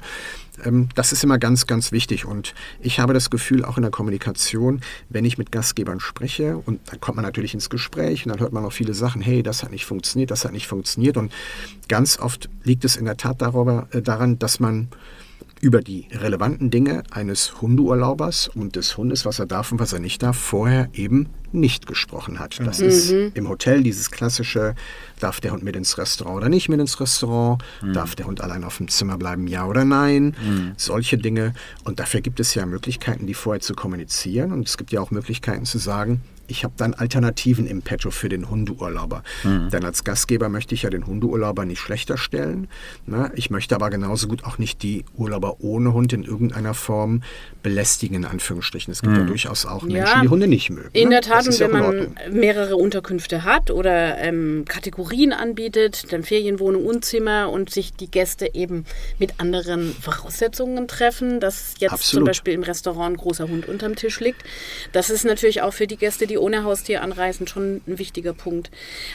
Ähm, 0.64 0.90
das 0.96 1.12
ist 1.12 1.24
immer 1.24 1.38
ganz, 1.38 1.68
ganz 1.68 1.92
wichtig. 1.92 2.26
Und 2.26 2.54
ich 2.80 3.00
habe 3.00 3.14
das 3.14 3.30
Gefühl, 3.30 3.66
auch 3.66 3.78
in 3.78 3.84
der 3.84 3.92
Kommunikation, 3.92 4.82
wenn 5.10 5.26
ich 5.26 5.38
mit 5.38 5.52
Gastgebern 5.52 6.00
spreche, 6.00 6.58
und 6.58 6.80
dann 6.90 7.00
kommt 7.00 7.18
man 7.18 7.26
natürlich 7.26 7.54
ins 7.54 7.70
Gespräch 7.70 8.26
und 8.26 8.32
dann 8.32 8.40
hört 8.40 8.54
man 8.54 8.66
auch 8.66 8.74
viele 8.74 8.94
Sachen, 8.94 9.22
hey, 9.22 9.44
das 9.44 9.64
hat 9.64 9.72
nicht 9.72 9.86
funktioniert, 9.86 10.32
das 10.32 10.46
hat 10.46 10.52
nicht 10.52 10.68
funktioniert. 10.68 11.18
Und 11.18 11.32
ganz 11.88 12.20
oft 12.20 12.50
liegt 12.64 12.86
es 12.86 12.96
in 12.96 13.06
der 13.06 13.18
Tat 13.18 13.42
darüber, 13.42 13.88
äh, 13.92 14.02
daran, 14.02 14.40
dass 14.40 14.60
man 14.60 14.88
über 15.62 15.82
die 15.82 16.08
relevanten 16.12 16.70
Dinge 16.70 17.04
eines 17.12 17.62
Hundeurlaubers 17.62 18.50
und 18.50 18.76
des 18.76 18.98
Hundes, 18.98 19.26
was 19.26 19.40
er 19.40 19.46
darf 19.46 19.72
und 19.72 19.80
was 19.80 19.94
er 19.94 20.00
nicht 20.00 20.22
darf, 20.24 20.38
vorher 20.38 20.90
eben 20.94 21.30
nicht 21.52 21.88
gesprochen 21.88 22.40
hat. 22.40 22.60
Das 22.64 22.80
mhm. 22.80 22.88
ist 22.88 23.12
im 23.12 23.48
Hotel 23.48 23.82
dieses 23.82 24.12
klassische, 24.12 24.76
darf 25.20 25.40
der 25.40 25.52
Hund 25.52 25.64
mit 25.64 25.76
ins 25.76 25.98
Restaurant 25.98 26.38
oder 26.38 26.50
nicht 26.50 26.70
mit 26.70 26.80
ins 26.80 27.00
Restaurant, 27.00 27.64
mhm. 27.82 27.94
darf 27.94 28.16
der 28.16 28.28
Hund 28.28 28.42
allein 28.42 28.64
auf 28.64 28.78
dem 28.78 28.88
Zimmer 28.88 29.18
bleiben, 29.18 29.48
ja 29.48 29.66
oder 29.66 29.86
nein, 29.86 30.36
mhm. 30.42 30.74
solche 30.78 31.18
Dinge. 31.18 31.54
Und 31.84 32.00
dafür 32.00 32.22
gibt 32.22 32.40
es 32.40 32.54
ja 32.54 32.66
Möglichkeiten, 32.66 33.26
die 33.26 33.34
vorher 33.34 33.62
zu 33.62 33.74
kommunizieren 33.74 34.52
und 34.52 34.68
es 34.68 34.78
gibt 34.78 34.92
ja 34.92 35.02
auch 35.02 35.12
Möglichkeiten 35.12 35.66
zu 35.66 35.78
sagen, 35.78 36.22
ich 36.48 36.64
habe 36.64 36.74
dann 36.78 36.94
Alternativen 36.94 37.68
im 37.68 37.82
Petto 37.82 38.12
für 38.12 38.30
den 38.30 38.50
Hundeurlauber. 38.50 39.24
Mhm. 39.44 39.70
Denn 39.70 39.86
als 39.86 40.04
Gastgeber 40.04 40.50
möchte 40.50 40.76
ich 40.76 40.84
ja 40.84 40.90
den 40.90 41.06
Hundeurlauber 41.06 41.66
nicht 41.66 41.80
schlechter 41.80 42.18
stellen. 42.18 42.68
Ne? 43.06 43.32
Ich 43.36 43.50
möchte 43.50 43.76
aber 43.76 43.90
genauso 43.90 44.28
gut 44.28 44.44
auch 44.44 44.58
nicht 44.58 44.84
die 44.84 45.06
Urlauber 45.16 45.58
ohne 45.60 45.94
Hund 45.94 46.14
in 46.14 46.24
irgendeiner 46.24 46.74
Form 46.74 47.22
belästigen, 47.64 48.16
in 48.16 48.26
Anführungsstrichen. 48.26 48.92
Es 48.92 49.02
gibt 49.02 49.14
mhm. 49.14 49.20
ja 49.20 49.26
durchaus 49.26 49.66
auch 49.66 49.84
Menschen, 49.84 49.98
ja, 49.98 50.22
die 50.22 50.30
Hunde 50.30 50.48
nicht 50.48 50.70
mögen. 50.70 50.90
In 50.94 51.10
ne? 51.10 51.16
der 51.16 51.22
Tat, 51.22 51.48
und 51.48 51.60
wenn 51.60 51.72
ja 51.72 51.78
man 51.80 52.16
mehrere 52.32 52.78
Unterkünfte 52.78 53.44
hat 53.44 53.72
oder 53.72 54.18
ähm, 54.20 54.66
Kategorien 54.68 55.34
anbietet, 55.34 56.12
dann 56.12 56.24
Ferienwohnung 56.24 56.86
und 56.86 57.04
Zimmer 57.04 57.50
und 57.50 57.70
sich 57.70 57.94
die 57.94 58.10
Gäste 58.10 58.54
eben 58.54 58.86
mit 59.20 59.40
anderen 59.40 59.94
Voraussetzungen 59.94 60.88
treffen, 60.88 61.40
dass 61.40 61.76
jetzt 61.80 61.92
Absolut. 61.92 62.26
zum 62.26 62.26
Beispiel 62.26 62.54
im 62.54 62.64
Restaurant 62.64 63.16
ein 63.16 63.18
großer 63.18 63.48
Hund 63.48 63.68
unterm 63.68 63.96
Tisch 63.96 64.20
liegt. 64.20 64.44
Das 64.92 65.10
ist 65.10 65.26
natürlich 65.26 65.62
auch 65.62 65.74
für 65.74 65.88
die 65.88 65.98
Gäste, 65.98 66.28
die 66.28 66.37
ohne 66.42 66.64
Haustier 66.64 67.02
anreisen, 67.02 67.48
schon 67.48 67.82
ein 67.88 67.98
wichtiger 68.00 68.34
Punkt. 68.34 68.72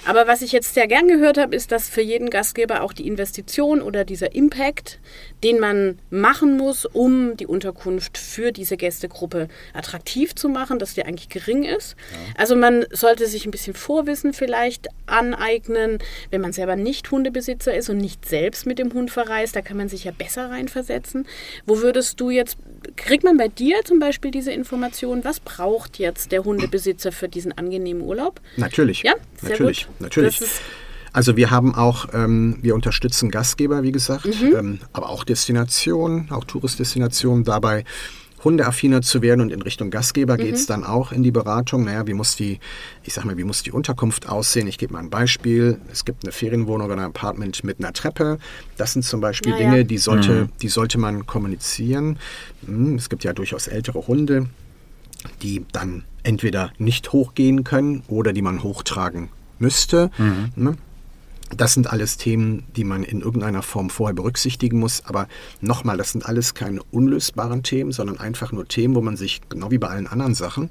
Aber 0.06 0.26
was 0.26 0.42
ich 0.42 0.52
jetzt 0.52 0.74
sehr 0.74 0.86
gern 0.86 1.08
gehört 1.08 1.38
habe, 1.38 1.54
ist, 1.54 1.72
dass 1.72 1.88
für 1.88 2.02
jeden 2.02 2.30
Gastgeber 2.30 2.82
auch 2.82 2.92
die 2.92 3.06
Investition 3.06 3.82
oder 3.82 4.04
dieser 4.04 4.34
Impact, 4.34 4.98
den 5.44 5.58
man 5.58 5.98
machen 6.10 6.56
muss, 6.56 6.86
um 6.86 7.36
die 7.36 7.46
Unterkunft 7.46 8.18
für 8.18 8.52
diese 8.52 8.76
Gästegruppe 8.76 9.48
attraktiv 9.74 10.34
zu 10.34 10.48
machen, 10.48 10.78
dass 10.78 10.94
der 10.94 11.06
eigentlich 11.06 11.28
gering 11.28 11.64
ist. 11.64 11.96
Ja. 12.12 12.40
Also 12.40 12.56
man 12.56 12.84
sollte 12.90 13.26
sich 13.26 13.46
ein 13.46 13.50
bisschen 13.50 13.74
Vorwissen 13.74 14.32
vielleicht 14.32 14.88
aneignen, 15.06 15.98
wenn 16.30 16.40
man 16.40 16.52
selber 16.52 16.76
nicht 16.76 17.10
Hundebesitzer 17.10 17.74
ist 17.74 17.90
und 17.90 17.98
nicht 17.98 18.28
selbst 18.28 18.66
mit 18.66 18.78
dem 18.78 18.92
Hund 18.92 19.10
verreist, 19.10 19.54
da 19.56 19.60
kann 19.62 19.76
man 19.76 19.88
sich 19.88 20.04
ja 20.04 20.12
besser 20.12 20.50
reinversetzen. 20.50 21.26
Wo 21.66 21.80
würdest 21.80 22.20
du 22.20 22.30
jetzt, 22.30 22.56
kriegt 22.96 23.24
man 23.24 23.36
bei 23.36 23.48
dir 23.48 23.84
zum 23.84 23.98
Beispiel 23.98 24.30
diese 24.30 24.52
Information, 24.52 25.24
was 25.24 25.40
braucht 25.40 25.98
jetzt 25.98 26.32
der 26.32 26.44
Hundebesitzer 26.44 27.11
für 27.12 27.28
diesen 27.28 27.56
angenehmen 27.56 28.02
Urlaub? 28.02 28.40
Natürlich. 28.56 29.02
Ja, 29.02 29.14
sehr 29.40 29.50
natürlich, 29.50 29.86
gut. 29.86 30.00
natürlich. 30.00 30.40
Also 31.12 31.36
wir 31.36 31.50
haben 31.50 31.74
auch, 31.74 32.06
ähm, 32.14 32.58
wir 32.62 32.74
unterstützen 32.74 33.30
Gastgeber, 33.30 33.82
wie 33.82 33.92
gesagt, 33.92 34.26
mhm. 34.26 34.56
ähm, 34.56 34.78
aber 34.92 35.10
auch 35.10 35.24
Destinationen, 35.24 36.30
auch 36.30 36.44
Touristdestinationen 36.44 37.44
dabei, 37.44 37.84
hundeaffiner 38.44 39.02
zu 39.02 39.22
werden 39.22 39.40
und 39.40 39.52
in 39.52 39.62
Richtung 39.62 39.90
Gastgeber 39.90 40.34
mhm. 40.34 40.38
geht 40.38 40.54
es 40.54 40.66
dann 40.66 40.84
auch 40.84 41.12
in 41.12 41.22
die 41.22 41.30
Beratung. 41.30 41.84
Naja, 41.84 42.06
wie 42.06 42.14
muss 42.14 42.36
die, 42.36 42.58
ich 43.04 43.14
sag 43.14 43.24
mal, 43.24 43.36
wie 43.36 43.44
muss 43.44 43.62
die 43.62 43.72
Unterkunft 43.72 44.28
aussehen? 44.28 44.66
Ich 44.66 44.78
gebe 44.78 44.94
mal 44.94 45.00
ein 45.00 45.10
Beispiel. 45.10 45.78
Es 45.92 46.04
gibt 46.04 46.24
eine 46.24 46.32
Ferienwohnung 46.32 46.86
oder 46.86 46.96
ein 46.96 47.04
Apartment 47.04 47.62
mit 47.64 47.78
einer 47.78 47.92
Treppe. 47.92 48.38
Das 48.76 48.92
sind 48.92 49.04
zum 49.04 49.20
Beispiel 49.20 49.52
naja. 49.52 49.70
Dinge, 49.70 49.84
die 49.84 49.98
sollte, 49.98 50.32
mhm. 50.32 50.48
die 50.60 50.68
sollte 50.68 50.98
man 50.98 51.26
kommunizieren. 51.26 52.18
Hm, 52.66 52.96
es 52.96 53.08
gibt 53.08 53.22
ja 53.24 53.32
durchaus 53.32 53.68
ältere 53.68 54.06
Hunde, 54.06 54.48
die 55.42 55.64
dann 55.72 56.04
entweder 56.22 56.72
nicht 56.78 57.12
hochgehen 57.12 57.64
können 57.64 58.02
oder 58.08 58.32
die 58.32 58.42
man 58.42 58.62
hochtragen 58.62 59.28
müsste. 59.58 60.10
Mhm. 60.18 60.52
Ne? 60.56 60.76
Das 61.56 61.74
sind 61.74 61.92
alles 61.92 62.16
Themen, 62.16 62.64
die 62.76 62.84
man 62.84 63.02
in 63.02 63.20
irgendeiner 63.20 63.62
Form 63.62 63.90
vorher 63.90 64.14
berücksichtigen 64.14 64.78
muss. 64.78 65.04
Aber 65.04 65.28
nochmal, 65.60 65.98
das 65.98 66.12
sind 66.12 66.24
alles 66.24 66.54
keine 66.54 66.82
unlösbaren 66.90 67.62
Themen, 67.62 67.92
sondern 67.92 68.18
einfach 68.18 68.52
nur 68.52 68.66
Themen, 68.66 68.94
wo 68.94 69.02
man 69.02 69.16
sich, 69.16 69.42
genau 69.48 69.70
wie 69.70 69.78
bei 69.78 69.88
allen 69.88 70.06
anderen 70.06 70.34
Sachen, 70.34 70.70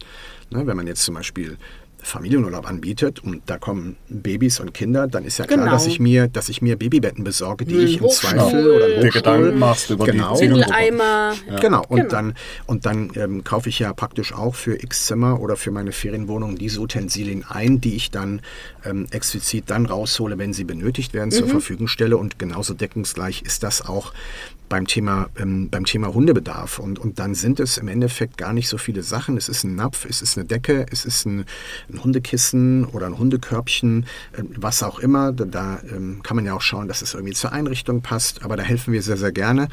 ne, 0.50 0.66
wenn 0.66 0.78
man 0.78 0.88
jetzt 0.88 1.04
zum 1.04 1.16
Beispiel 1.16 1.58
Familienurlaub 2.04 2.68
anbietet 2.68 3.24
und 3.24 3.44
da 3.46 3.58
kommen 3.58 3.96
Babys 4.10 4.60
und 4.60 4.74
Kinder, 4.74 5.08
dann 5.08 5.24
ist 5.24 5.38
ja 5.38 5.46
klar, 5.46 5.60
genau. 5.60 5.72
dass 5.72 5.86
ich 5.86 6.00
mir, 6.00 6.28
dass 6.28 6.50
ich 6.50 6.62
mir 6.62 6.76
Babybetten 6.76 7.24
besorge, 7.24 7.66
die 7.66 7.76
hm, 7.76 7.86
ich 7.86 8.02
im 8.02 8.10
Zweifel 8.10 8.72
oder 8.72 9.02
dir 9.02 9.10
Gedanken 9.10 9.60
machst 9.60 9.90
über 9.90 10.06
genau. 10.06 10.38
die 10.38 10.64
Eimer. 10.64 11.34
Ja. 11.50 11.60
Genau. 11.60 11.84
Und 11.88 11.98
genau. 11.98 12.10
dann 12.10 12.34
und 12.66 12.86
dann 12.86 13.12
ähm, 13.16 13.44
kaufe 13.44 13.70
ich 13.70 13.80
ja 13.80 13.94
praktisch 13.94 14.34
auch 14.34 14.56
für 14.56 14.82
X 14.82 15.06
Zimmer 15.06 15.40
oder 15.40 15.56
für 15.56 15.72
meine 15.72 15.92
Ferienwohnung 15.92 16.58
diese 16.58 16.80
Utensilien 16.80 17.46
ein, 17.48 17.82
die 17.82 17.96
ich 17.96 18.12
dann 18.12 18.42
ähm, 18.86 19.08
explizit 19.12 19.66
dann 19.68 19.86
raushole, 19.86 20.38
wenn 20.38 20.54
sie 20.54 20.64
benötigt 20.64 21.14
werden, 21.14 21.30
mhm. 21.30 21.34
zur 21.34 21.48
Verfügung 21.48 21.88
stelle. 21.88 22.18
Und 22.18 22.40
genauso 22.40 22.74
deckungsgleich 22.74 23.44
ist 23.44 23.64
das 23.64 23.86
auch 23.86 24.14
beim 24.72 24.88
Thema, 24.88 25.30
ähm, 25.38 25.70
beim 25.70 25.84
Thema 25.84 26.14
Hundebedarf. 26.14 26.80
Und, 26.80 26.98
und 26.98 27.20
dann 27.20 27.36
sind 27.36 27.60
es 27.60 27.78
im 27.78 27.90
Endeffekt 27.90 28.38
gar 28.38 28.54
nicht 28.54 28.70
so 28.70 28.78
viele 28.78 29.04
Sachen. 29.04 29.36
Es 29.36 29.50
ist 29.50 29.66
ein 29.66 29.76
Napf, 29.76 30.06
es 30.06 30.22
ist 30.22 30.38
eine 30.38 30.48
Decke, 30.48 30.86
es 30.90 31.04
ist 31.04 31.26
ein, 31.26 31.46
ein 31.90 32.02
Hundekissen 32.02 32.86
oder 32.86 33.06
ein 33.06 33.18
Hundekörbchen, 33.18 34.06
äh, 34.32 34.44
was 34.56 34.82
auch 34.82 35.00
immer. 35.00 35.34
Da, 35.34 35.44
da 35.44 35.82
ähm, 35.84 36.24
kann 36.24 36.38
man 36.38 36.46
ja 36.46 36.54
auch 36.54 36.62
schauen, 36.62 36.88
dass 36.88 37.02
es 37.02 37.14
irgendwie 37.14 37.34
zur 37.34 37.52
Einrichtung 37.52 38.02
passt. 38.02 38.46
Aber 38.46 38.56
da 38.56 38.64
helfen 38.64 38.94
wir 38.94 39.02
sehr, 39.02 39.18
sehr 39.18 39.34
gerne, 39.34 39.68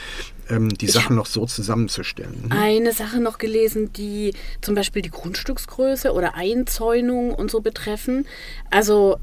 ähm, 0.50 0.68
die 0.68 0.86
ich 0.86 0.92
Sachen 0.92 1.14
noch 1.14 1.26
so 1.26 1.46
zusammenzustellen. 1.46 2.46
Mhm. 2.46 2.52
Eine 2.52 2.92
Sache 2.92 3.20
noch 3.20 3.38
gelesen, 3.38 3.92
die 3.92 4.34
zum 4.60 4.74
Beispiel 4.74 5.02
die 5.02 5.12
Grundstücksgröße 5.12 6.12
oder 6.12 6.34
Einzäunung 6.34 7.32
und 7.32 7.52
so 7.52 7.60
betreffen. 7.60 8.26
Also 8.72 9.18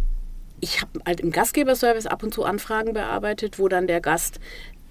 ich 0.61 0.79
habe 0.79 1.01
halt 1.05 1.19
im 1.19 1.31
Gastgeberservice 1.31 2.05
ab 2.05 2.23
und 2.23 2.33
zu 2.33 2.45
Anfragen 2.45 2.93
bearbeitet, 2.93 3.59
wo 3.59 3.67
dann 3.67 3.87
der 3.87 3.99
Gast 3.99 4.39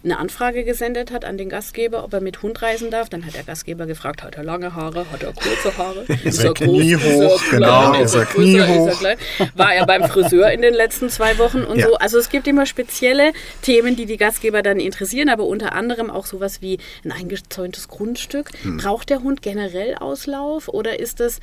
eine 0.05 0.19
Anfrage 0.19 0.65
gesendet 0.65 1.11
hat 1.11 1.25
an 1.25 1.39
den 1.39 1.49
Gastgeber, 1.49 2.05
ob 2.05 2.13
er 2.13 2.21
mit 2.21 2.43
Hund 2.43 2.61
reisen 2.63 2.91
darf. 2.91 3.09
Dann 3.09 3.25
hat 3.25 3.35
der 3.35 3.43
Gastgeber 3.43 3.87
gefragt, 3.87 4.23
hat 4.23 4.37
er 4.37 4.45
lange 4.45 4.75
Haare, 4.75 5.07
hat 5.11 5.23
er 5.23 5.33
kurze 5.33 5.77
Haare, 5.77 6.05
ist, 6.09 6.25
ist 6.25 6.39
er, 6.41 6.51
er 6.51 6.55
Knie 6.55 6.93
groß, 6.93 7.03
hoch, 7.03 7.43
ist 7.43 7.53
er 7.53 7.59
genau, 7.59 7.95
ist 8.01 8.15
er 8.15 8.25
Knie 8.27 8.59
größer, 8.59 8.75
hoch. 8.75 9.03
Er 9.03 9.17
War 9.55 9.75
er 9.75 9.87
beim 9.87 10.05
Friseur 10.05 10.51
in 10.51 10.63
den 10.63 10.75
letzten 10.75 11.09
zwei 11.09 11.39
Wochen 11.39 11.63
und 11.63 11.79
ja. 11.79 11.89
so. 11.89 11.95
Also 11.95 12.19
es 12.19 12.29
gibt 12.29 12.47
immer 12.47 12.67
spezielle 12.67 13.33
Themen, 13.63 13.97
die 13.97 14.07
die 14.07 14.17
Gastgeber 14.17 14.63
dann 14.63 14.79
interessieren, 14.79 15.29
aber 15.29 15.45
unter 15.45 15.73
anderem 15.73 16.11
auch 16.11 16.27
sowas 16.27 16.61
wie 16.61 16.79
ein 17.05 17.13
eingezäuntes 17.13 17.89
Grundstück. 17.89 18.51
Hm. 18.63 18.77
Braucht 18.77 19.11
der 19.11 19.23
Hund 19.23 19.43
generell 19.43 19.95
Auslauf 19.95 20.69
oder 20.69 21.01
ist 21.01 21.21
das 21.21 21.41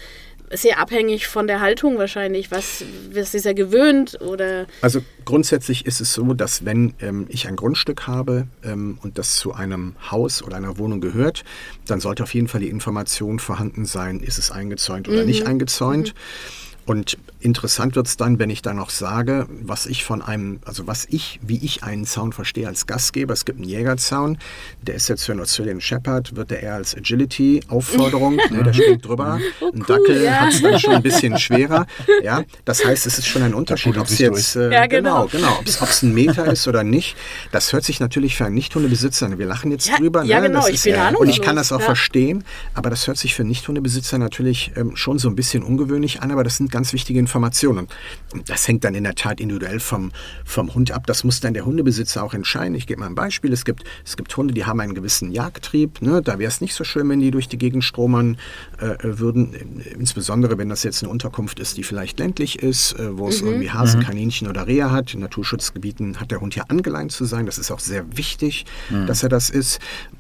sehr 0.54 0.80
abhängig 0.80 1.28
von 1.28 1.48
der 1.48 1.62
Haltung 1.62 1.98
wahrscheinlich. 1.98 2.52
Was, 2.52 2.84
was 3.14 3.34
ist 3.34 3.46
er 3.46 3.54
gewöhnt? 3.54 4.20
Oder? 4.22 4.68
Also 4.82 5.02
grundsätzlich 5.26 5.86
ist 5.86 6.02
es 6.02 6.14
so, 6.14 6.34
dass 6.34 6.66
wenn 6.66 6.94
ähm, 7.02 7.26
ich 7.30 7.48
ein 7.48 7.56
Grundstück 7.56 8.08
habe 8.08 8.48
ähm, 8.64 8.98
und 9.02 9.18
das 9.18 9.36
zu 9.36 9.54
einem 9.54 9.96
Haus 10.10 10.44
oder 10.44 10.58
einer 10.58 10.78
Wohnung 10.78 11.02
gehört, 11.02 11.44
dann 11.86 12.00
sollte 12.00 12.24
auf 12.24 12.34
jeden 12.34 12.48
Fall 12.48 12.62
die 12.62 12.70
Information 12.70 13.40
vorhanden 13.40 13.86
sein, 13.86 14.20
ist 14.20 14.38
es 14.38 14.52
eingezäunt 14.52 15.08
oder 15.08 15.22
mhm. 15.22 15.28
nicht 15.28 15.48
eingezäunt. 15.48 16.14
Mhm. 16.14 16.61
Und 16.92 17.18
interessant 17.40 17.96
wird 17.96 18.06
es 18.08 18.18
dann, 18.18 18.38
wenn 18.38 18.50
ich 18.50 18.62
dann 18.62 18.76
noch 18.76 18.90
sage, 18.90 19.48
was 19.64 19.86
ich 19.86 20.04
von 20.04 20.22
einem, 20.22 20.60
also 20.66 20.88
was 20.88 21.08
ich, 21.10 21.40
wie 21.42 21.58
ich 21.64 21.84
einen 21.84 22.06
Zaun 22.06 22.34
verstehe 22.34 22.68
als 22.68 22.86
Gastgeber. 22.86 23.32
Es 23.32 23.46
gibt 23.46 23.60
einen 23.60 23.70
Jägerzaun, 23.70 24.38
der 24.82 24.96
ist 24.96 25.08
jetzt 25.08 25.24
für 25.24 25.32
einen 25.32 25.40
Australian 25.40 25.80
Shepherd, 25.80 26.36
wird 26.36 26.52
der 26.52 26.64
eher 26.64 26.76
als 26.76 26.94
Agility-Aufforderung, 26.94 28.36
ne, 28.50 28.64
der 28.64 28.74
steht 28.74 29.06
drüber. 29.06 29.40
Oh, 29.40 29.68
cool, 29.68 29.72
ein 29.74 29.86
Dackel 29.88 30.22
ja. 30.22 30.32
hat 30.32 30.54
es 30.54 30.62
dann 30.62 30.78
schon 30.80 30.96
ein 30.96 31.02
bisschen 31.02 31.38
schwerer. 31.40 31.88
Ja, 32.24 32.44
das 32.66 32.84
heißt, 32.84 33.06
es 33.06 33.18
ist 33.20 33.28
schon 33.28 33.44
ein 33.44 33.54
Unterschied, 33.54 33.98
ob 33.98 34.08
es 34.08 34.20
jetzt, 34.20 34.58
äh, 34.58 34.74
ja, 34.74 34.86
genau, 34.88 35.28
genau, 35.28 35.60
genau 35.60 35.60
ob 35.60 35.88
es 35.88 36.04
ein 36.04 36.14
Meter 36.14 36.52
ist 36.52 36.68
oder 36.68 36.84
nicht. 36.84 37.16
Das 37.54 37.72
hört 37.72 37.86
sich 37.86 38.02
natürlich 38.02 38.36
für 38.36 38.44
einen 38.44 38.56
Nicht-Hundebesitzer 38.56 39.28
an. 39.28 39.40
Wir 39.40 39.46
lachen 39.46 39.72
jetzt 39.72 39.88
ja, 39.88 39.96
drüber. 39.96 40.24
Ja, 40.24 40.42
ne? 40.42 40.50
genau, 40.50 40.68
ich 40.68 40.84
bin 40.84 40.96
ja, 40.96 41.16
Und 41.16 41.30
ich 41.30 41.42
kann 41.42 41.56
das 41.56 41.72
auch 41.72 41.82
verstehen, 41.82 42.44
aber 42.74 42.90
das 42.90 43.08
hört 43.08 43.18
sich 43.18 43.34
für 43.34 43.46
Nicht-Hundebesitzer 43.46 44.18
natürlich 44.18 44.74
ähm, 44.76 44.98
schon 44.98 45.20
so 45.20 45.30
ein 45.30 45.38
bisschen 45.38 45.64
ungewöhnlich 45.64 46.22
an, 46.22 46.32
aber 46.32 46.44
das 46.44 46.58
sind 46.58 46.70
ganz 46.70 46.81
wichtige 46.94 47.20
Informationen. 47.20 47.88
Und 48.34 48.50
das 48.50 48.68
hängt 48.68 48.84
dann 48.84 48.96
in 48.96 49.04
der 49.04 49.16
Tat 49.16 49.40
individuell 49.40 49.80
vom, 49.80 50.12
vom 50.46 50.74
Hund 50.74 50.92
ab. 50.92 51.08
Das 51.08 51.24
muss 51.24 51.40
dann 51.40 51.54
der 51.54 51.66
Hundebesitzer 51.66 52.24
auch 52.24 52.34
entscheiden. 52.34 52.76
Ich 52.76 52.88
gebe 52.88 53.00
mal 53.00 53.08
ein 53.08 53.16
Beispiel. 53.16 53.54
Es 53.54 53.66
gibt, 53.66 53.84
es 54.06 54.18
gibt 54.18 54.36
Hunde, 54.36 54.54
die 54.54 54.66
haben 54.66 54.80
einen 54.80 54.96
gewissen 54.96 55.32
Jagdtrieb. 55.32 56.02
Ne? 56.02 56.22
Da 56.22 56.40
wäre 56.40 56.50
es 56.50 56.62
nicht 56.62 56.74
so 56.74 56.84
schön, 56.84 57.08
wenn 57.10 57.20
die 57.20 57.32
durch 57.32 57.48
die 57.48 57.58
Gegend 57.58 57.84
stromern 57.84 58.38
äh, 58.80 58.96
würden. 59.02 59.54
Insbesondere, 59.98 60.58
wenn 60.58 60.70
das 60.70 60.84
jetzt 60.84 61.04
eine 61.04 61.12
Unterkunft 61.12 61.60
ist, 61.60 61.78
die 61.78 61.84
vielleicht 61.84 62.20
ländlich 62.20 62.60
ist, 62.60 62.94
äh, 62.94 63.18
wo 63.18 63.28
es 63.28 63.42
mhm. 63.42 63.50
irgendwie 63.50 63.72
Hasen, 63.72 64.00
mhm. 64.00 64.06
Kaninchen 64.06 64.48
oder 64.48 64.68
Rehe 64.68 64.92
hat. 64.92 65.14
In 65.14 65.20
Naturschutzgebieten 65.20 66.20
hat 66.20 66.32
der 66.32 66.42
Hund 66.42 66.56
ja 66.56 66.64
angeleint 66.68 67.12
zu 67.12 67.26
sein. 67.26 67.46
Das 67.46 67.58
ist 67.58 67.72
auch 67.72 67.80
sehr 67.80 68.18
wichtig, 68.18 68.66
mhm. 68.90 69.08
dass 69.08 69.24
er 69.24 69.30
das 69.30 69.50
ist. 69.50 69.80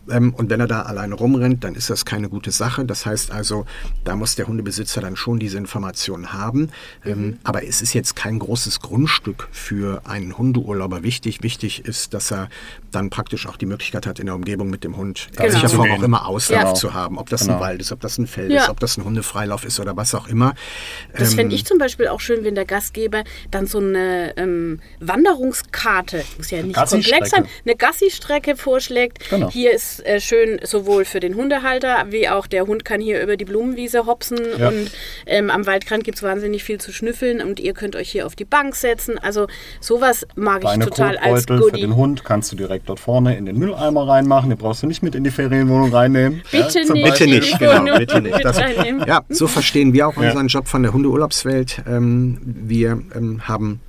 Ähm, 0.09 0.33
und 0.33 0.49
wenn 0.49 0.59
er 0.59 0.67
da 0.67 0.83
alleine 0.83 1.15
rumrennt, 1.15 1.63
dann 1.63 1.75
ist 1.75 1.89
das 1.89 2.05
keine 2.05 2.29
gute 2.29 2.51
Sache. 2.51 2.85
Das 2.85 3.05
heißt 3.05 3.31
also, 3.31 3.65
da 4.03 4.15
muss 4.15 4.35
der 4.35 4.47
Hundebesitzer 4.47 5.01
dann 5.01 5.15
schon 5.15 5.39
diese 5.39 5.57
Informationen 5.57 6.33
haben. 6.33 6.40
Ähm, 7.05 7.25
mhm. 7.25 7.39
aber 7.43 7.65
es 7.65 7.81
ist 7.81 7.93
jetzt 7.93 8.15
kein 8.15 8.39
großes 8.39 8.79
Grundstück 8.79 9.47
für 9.51 10.01
einen 10.05 10.37
Hundeurlauber 10.37 11.03
wichtig. 11.03 11.43
Wichtig 11.43 11.85
ist, 11.85 12.13
dass 12.13 12.31
er 12.31 12.49
dann 12.91 13.09
praktisch 13.09 13.47
auch 13.47 13.57
die 13.57 13.65
Möglichkeit 13.65 14.05
hat, 14.05 14.19
in 14.19 14.25
der 14.25 14.35
Umgebung 14.35 14.69
mit 14.69 14.83
dem 14.83 14.97
Hund 14.97 15.29
genau. 15.31 15.45
in 15.45 15.53
welcher 15.53 15.69
Form 15.69 15.91
auch 15.91 16.03
immer 16.03 16.27
Auslauf 16.27 16.63
ja. 16.63 16.73
zu 16.73 16.93
haben. 16.93 17.17
Ob 17.17 17.29
das 17.29 17.41
genau. 17.41 17.55
ein 17.55 17.59
Wald 17.59 17.81
ist, 17.81 17.91
ob 17.91 18.01
das 18.01 18.17
ein 18.17 18.27
Feld 18.27 18.51
ja. 18.51 18.63
ist, 18.63 18.69
ob 18.69 18.79
das 18.79 18.97
ein 18.97 19.03
Hundefreilauf 19.03 19.63
ist 19.63 19.79
oder 19.79 19.95
was 19.95 20.13
auch 20.13 20.27
immer. 20.27 20.53
Das 21.17 21.31
ähm, 21.31 21.37
fände 21.37 21.55
ich 21.55 21.65
zum 21.65 21.77
Beispiel 21.77 22.07
auch 22.07 22.19
schön, 22.19 22.43
wenn 22.43 22.55
der 22.55 22.65
Gastgeber 22.65 23.23
dann 23.49 23.65
so 23.65 23.79
eine 23.79 24.35
ähm, 24.37 24.79
Wanderungskarte, 24.99 26.23
muss 26.37 26.51
ja 26.51 26.61
nicht 26.61 26.75
komplex 26.75 27.29
sein, 27.29 27.45
eine 27.65 27.75
Gassi-Strecke 27.75 28.55
vorschlägt. 28.55 29.29
Genau. 29.29 29.49
Hier 29.49 29.71
ist 29.71 30.05
äh, 30.05 30.19
schön 30.19 30.59
sowohl 30.63 31.05
für 31.05 31.19
den 31.19 31.35
Hundehalter, 31.35 32.05
wie 32.09 32.29
auch 32.29 32.47
der 32.47 32.67
Hund 32.67 32.85
kann 32.85 33.01
hier 33.01 33.21
über 33.21 33.37
die 33.37 33.45
Blumenwiese 33.45 34.05
hopsen 34.05 34.39
ja. 34.57 34.69
und 34.69 34.91
ähm, 35.25 35.49
am 35.49 35.65
Waldrand 35.65 36.03
gibt 36.03 36.17
es 36.17 36.23
wahnsinnig 36.31 36.63
viel 36.63 36.79
zu 36.79 36.91
schnüffeln 36.93 37.41
und 37.41 37.59
ihr 37.59 37.73
könnt 37.73 37.95
euch 37.95 38.09
hier 38.09 38.25
auf 38.25 38.35
die 38.35 38.45
Bank 38.45 38.75
setzen. 38.75 39.17
Also 39.19 39.47
sowas 39.81 40.25
mag 40.35 40.61
Kleine 40.61 40.83
ich 40.85 40.89
total 40.89 41.17
als 41.17 41.45
Kotbeutel 41.45 41.57
für 41.57 41.63
Goodie. 41.71 41.81
den 41.81 41.95
Hund 41.95 42.23
kannst 42.23 42.51
du 42.51 42.55
direkt 42.55 42.87
dort 42.87 42.99
vorne 42.99 43.35
in 43.35 43.45
den 43.45 43.57
Mülleimer 43.57 44.07
reinmachen. 44.07 44.49
Den 44.49 44.57
brauchst 44.57 44.83
du 44.83 44.87
nicht 44.87 45.03
mit 45.03 45.13
in 45.15 45.23
die 45.23 45.31
Ferienwohnung 45.31 45.93
reinnehmen. 45.93 46.41
Bitte 46.51 46.83
zum 46.83 46.93
nicht. 46.93 47.03
Bitte 47.03 47.25
Beispiel. 47.25 47.39
nicht, 47.39 47.59
genau, 47.59 47.97
bitte 47.97 48.21
nicht. 48.21 48.45
Das, 48.45 48.57
ja, 49.07 49.21
so 49.29 49.47
verstehen 49.47 49.93
wir 49.93 50.07
auch 50.07 50.15
Ja. 50.15 50.29
unseren 50.29 50.47
Job 50.47 50.67
von 50.67 50.83
der 50.83 50.93
Hundeurlaubswelt. 50.93 51.81
Ähm, 51.87 52.39
wir 52.43 53.01
ähm, 53.15 53.47
haben 53.47 53.81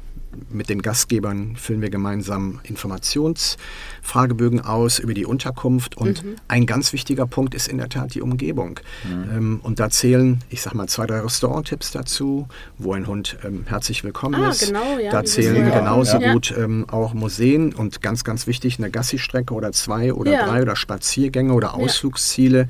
mit 0.50 0.68
den 0.68 0.82
Gastgebern 0.82 1.56
füllen 1.56 1.80
wir 1.82 1.90
gemeinsam 1.90 2.60
Informationsfragebögen 2.62 4.60
aus 4.60 4.98
über 4.98 5.14
die 5.14 5.26
Unterkunft 5.26 5.96
und 5.96 6.24
Mhm. 6.24 6.36
ein 6.48 6.66
ganz 6.66 6.92
wichtiger 6.92 7.26
Punkt 7.26 7.54
ist 7.54 7.68
in 7.68 7.78
der 7.78 7.88
Tat 7.88 8.14
die 8.14 8.22
Umgebung. 8.22 8.80
Ähm, 9.04 9.60
und 9.62 9.78
da 9.80 9.90
zählen, 9.90 10.40
ich 10.50 10.62
sag 10.62 10.74
mal, 10.74 10.86
zwei, 10.88 11.06
drei 11.06 11.20
Restauranttipps 11.20 11.90
dazu, 11.92 12.48
wo 12.78 12.92
ein 12.94 13.06
Hund 13.06 13.36
ähm, 13.44 13.64
herzlich 13.66 14.04
willkommen 14.04 14.34
Ah, 14.42 14.50
ist. 14.50 14.66
genau, 14.66 14.98
ja, 14.98 15.10
da 15.10 15.24
zählen 15.24 15.56
ja 15.68 15.78
genauso. 15.78 16.18
Ja. 16.18 16.32
gut 16.32 16.54
ähm, 16.56 16.86
auch 16.90 17.14
Museen 17.14 17.72
und 17.74 18.00
ganz, 18.02 18.24
ganz 18.24 18.46
wichtig 18.46 18.78
eine 18.78 18.90
Gassi-Strecke 18.90 19.54
oder 19.54 19.72
zwei 19.72 20.12
oder 20.12 20.32
Ja. 20.32 20.46
drei 20.46 20.62
oder 20.62 20.76
Spaziergänge 20.76 21.52
oder 21.52 21.74
Ausflugsziele. 21.74 22.68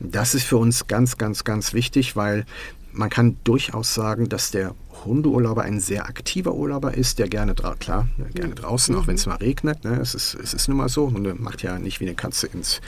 Das 0.00 0.34
ist 0.34 0.44
für 0.44 0.56
uns 0.56 0.86
ganz, 0.86 1.18
ganz, 1.18 1.44
ganz 1.44 1.72
wichtig, 1.72 2.16
weil 2.16 2.44
man 2.92 3.10
kann 3.10 3.36
durchaus 3.44 3.94
sagen, 3.94 4.28
dass 4.28 4.50
der 4.50 4.74
Hundeurlauber 5.04 5.62
ein 5.62 5.80
sehr 5.80 6.06
aktiver 6.06 6.54
Urlauber 6.54 6.94
ist, 6.94 7.18
der 7.18 7.28
gerne, 7.28 7.54
klar, 7.54 8.08
ne, 8.16 8.26
gerne 8.34 8.54
draußen, 8.54 8.94
auch 8.94 9.06
wenn 9.06 9.16
es 9.16 9.26
mal 9.26 9.36
regnet. 9.36 9.84
Ne, 9.84 9.98
es, 10.00 10.14
ist, 10.14 10.34
es 10.34 10.54
ist 10.54 10.68
nun 10.68 10.76
mal 10.76 10.88
so. 10.88 11.10
Hunde 11.10 11.34
macht 11.34 11.62
ja 11.62 11.78
nicht 11.78 12.00
wie 12.00 12.06
eine 12.06 12.14
Katze 12.14 12.46
ins 12.46 12.80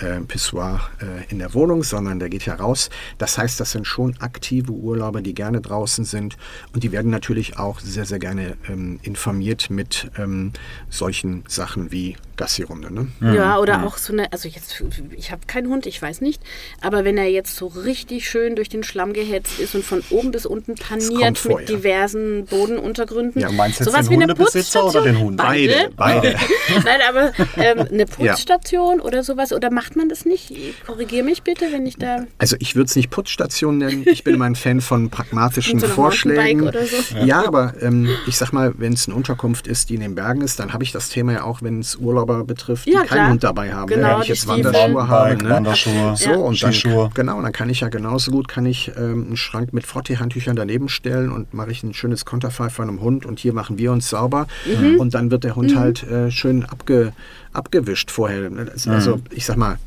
äh, 0.00 0.20
Pissoir 0.20 0.80
äh, 1.00 1.30
in 1.30 1.38
der 1.38 1.54
Wohnung, 1.54 1.82
sondern 1.82 2.18
der 2.18 2.28
geht 2.28 2.46
ja 2.46 2.54
raus. 2.54 2.90
Das 3.18 3.38
heißt, 3.38 3.58
das 3.60 3.72
sind 3.72 3.86
schon 3.86 4.16
aktive 4.20 4.72
Urlauber, 4.72 5.22
die 5.22 5.34
gerne 5.34 5.60
draußen 5.60 6.04
sind 6.04 6.36
und 6.72 6.82
die 6.82 6.92
werden 6.92 7.10
natürlich 7.10 7.58
auch 7.58 7.80
sehr, 7.80 8.04
sehr 8.04 8.18
gerne 8.18 8.56
ähm, 8.68 9.00
informiert 9.02 9.70
mit 9.70 10.10
ähm, 10.18 10.52
solchen 10.90 11.44
Sachen 11.48 11.90
wie 11.92 12.16
Gassi-Runde. 12.36 12.92
Ne? 12.92 13.08
Ja, 13.34 13.58
oder 13.58 13.84
auch 13.84 13.98
so 13.98 14.12
eine, 14.12 14.32
also 14.32 14.48
jetzt, 14.48 14.82
ich 15.16 15.30
habe 15.30 15.42
keinen 15.46 15.68
Hund, 15.68 15.86
ich 15.86 16.00
weiß 16.00 16.20
nicht, 16.22 16.42
aber 16.80 17.04
wenn 17.04 17.18
er 17.18 17.28
jetzt 17.28 17.56
so 17.56 17.66
richtig 17.66 18.28
schön 18.28 18.56
durch 18.56 18.68
den 18.68 18.82
Schlamm 18.82 19.12
gehetzt 19.12 19.58
ist 19.58 19.74
und 19.74 19.84
von 19.84 20.02
oben 20.10 20.30
bis 20.30 20.46
unten 20.46 20.76
paniert 20.76 21.36
vor, 21.36 21.58
mit 21.58 21.68
ja. 21.68 21.76
diversen 21.76 22.46
Bodenuntergründen. 22.46 23.42
Ja, 23.42 23.50
meinst 23.50 23.80
du 23.80 23.84
jetzt 23.84 23.92
sowas 23.92 24.08
den 24.08 24.18
wie 24.18 24.22
eine 24.22 24.32
Hundebesitzer 24.32 24.86
oder 24.86 25.02
den 25.02 25.18
Hund? 25.18 25.36
Beide, 25.36 25.90
beide. 25.96 26.36
Nein, 26.84 27.00
aber 27.08 27.32
ähm, 27.56 27.86
eine 27.92 28.06
Putzstation 28.06 29.00
oder 29.00 29.22
sowas, 29.22 29.52
oder 29.52 29.70
macht 29.70 29.87
man 29.96 30.08
das 30.08 30.24
nicht? 30.24 30.52
Korrigier 30.86 31.22
mich 31.24 31.42
bitte, 31.42 31.66
wenn 31.72 31.86
ich 31.86 31.96
da 31.96 32.26
Also 32.38 32.56
ich 32.58 32.74
würde 32.76 32.86
es 32.86 32.96
nicht 32.96 33.10
Putzstation 33.10 33.78
nennen. 33.78 34.04
Ich 34.06 34.24
bin 34.24 34.34
immer 34.34 34.44
ein 34.46 34.54
Fan 34.56 34.80
von 34.80 35.10
pragmatischen 35.10 35.78
so 35.80 35.86
Vorschlägen. 35.86 36.70
So. 36.72 37.16
Ja, 37.24 37.46
aber 37.46 37.74
ähm, 37.82 38.08
ich 38.26 38.36
sag 38.36 38.52
mal, 38.52 38.74
wenn 38.78 38.92
es 38.92 39.06
eine 39.06 39.16
Unterkunft 39.16 39.66
ist, 39.66 39.90
die 39.90 39.94
in 39.94 40.00
den 40.00 40.14
Bergen 40.14 40.40
ist, 40.42 40.58
dann 40.60 40.72
habe 40.72 40.84
ich 40.84 40.92
das 40.92 41.08
Thema 41.08 41.32
ja 41.32 41.42
auch, 41.44 41.62
wenn 41.62 41.80
es 41.80 41.96
Urlauber 41.96 42.44
betrifft, 42.44 42.86
die 42.86 42.92
Ja, 42.92 43.00
keinen 43.00 43.08
klar. 43.08 43.30
Hund 43.30 43.44
dabei 43.44 43.72
haben. 43.72 43.86
Genau, 43.88 44.06
ne? 44.08 44.12
Wenn 44.14 44.20
ich 44.20 44.26
die 44.26 44.32
jetzt. 44.32 44.48
Wanderschuhe 44.48 45.08
habe. 45.08 45.36
Ne? 45.42 45.50
Wanderschuhe, 45.50 46.16
So, 46.16 46.30
Ja. 46.30 46.36
und 46.36 46.62
dann, 46.62 47.10
genau, 47.14 47.42
dann 47.42 47.52
kann 47.52 47.70
ich 47.70 47.80
ja 47.80 47.88
genauso 47.88 48.30
gut 48.30 48.48
kann 48.48 48.66
ich 48.66 48.92
ähm, 48.96 49.26
einen 49.26 49.36
Schrank 49.36 49.72
mit 49.72 49.86
Frottee-Handtüchern 49.86 50.56
daneben 50.56 50.88
stellen 50.88 51.30
und 51.30 51.54
mache 51.54 51.70
ich 51.70 51.82
ein 51.82 51.94
schönes 51.94 52.24
Konterfei 52.24 52.68
von 52.70 52.88
einem 52.88 53.00
Hund 53.00 53.26
und 53.26 53.38
hier 53.38 53.52
machen 53.52 53.78
wir 53.78 53.92
uns 53.92 54.08
sauber 54.08 54.46
Mhm. 54.66 54.98
und 55.00 55.14
dann 55.14 55.30
wird 55.30 55.44
der 55.44 55.56
Hund 55.56 55.76
halt 55.76 56.02
äh, 56.02 56.30
schön 56.30 56.64
abge, 56.64 57.12
abgewischt 57.58 58.10
vorher. 58.10 58.50
Also 58.86 59.20
ich 59.30 59.44
sag 59.44 59.56
mal, 59.56 59.78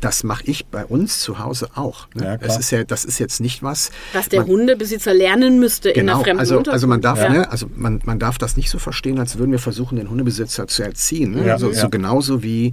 das 0.00 0.24
mache 0.24 0.42
ich 0.46 0.66
bei 0.66 0.84
uns 0.84 1.20
zu 1.20 1.38
Hause 1.38 1.68
auch. 1.76 2.08
Ne? 2.14 2.24
Ja, 2.24 2.36
das 2.36 2.58
ist 2.58 2.70
ja, 2.72 2.82
das 2.84 3.04
ist 3.04 3.18
jetzt 3.18 3.40
nicht 3.40 3.62
was. 3.62 3.90
was 4.12 4.28
der 4.28 4.40
man- 4.40 4.48
Hundebesitzer 4.48 5.14
lernen 5.14 5.60
müsste 5.60 5.90
in 5.90 6.00
Genau, 6.00 6.14
einer 6.14 6.24
fremden 6.24 6.40
also, 6.40 6.58
also 6.62 6.86
man 6.88 7.00
darf, 7.00 7.18
Unterkunft. 7.18 7.46
ne, 7.46 7.50
also 7.52 7.66
man, 7.76 8.00
man 8.04 8.18
darf 8.18 8.38
das 8.38 8.56
nicht 8.56 8.70
so 8.70 8.78
verstehen, 8.78 9.18
als 9.18 9.38
würden 9.38 9.52
wir 9.52 9.58
versuchen, 9.60 9.96
den 9.96 10.10
Hundebesitzer 10.10 10.66
zu 10.66 10.82
erziehen. 10.82 11.32
Ne? 11.32 11.46
Ja, 11.46 11.52
also, 11.54 11.70
ja. 11.70 11.80
So 11.80 11.88
genauso 11.90 12.42
wie 12.42 12.72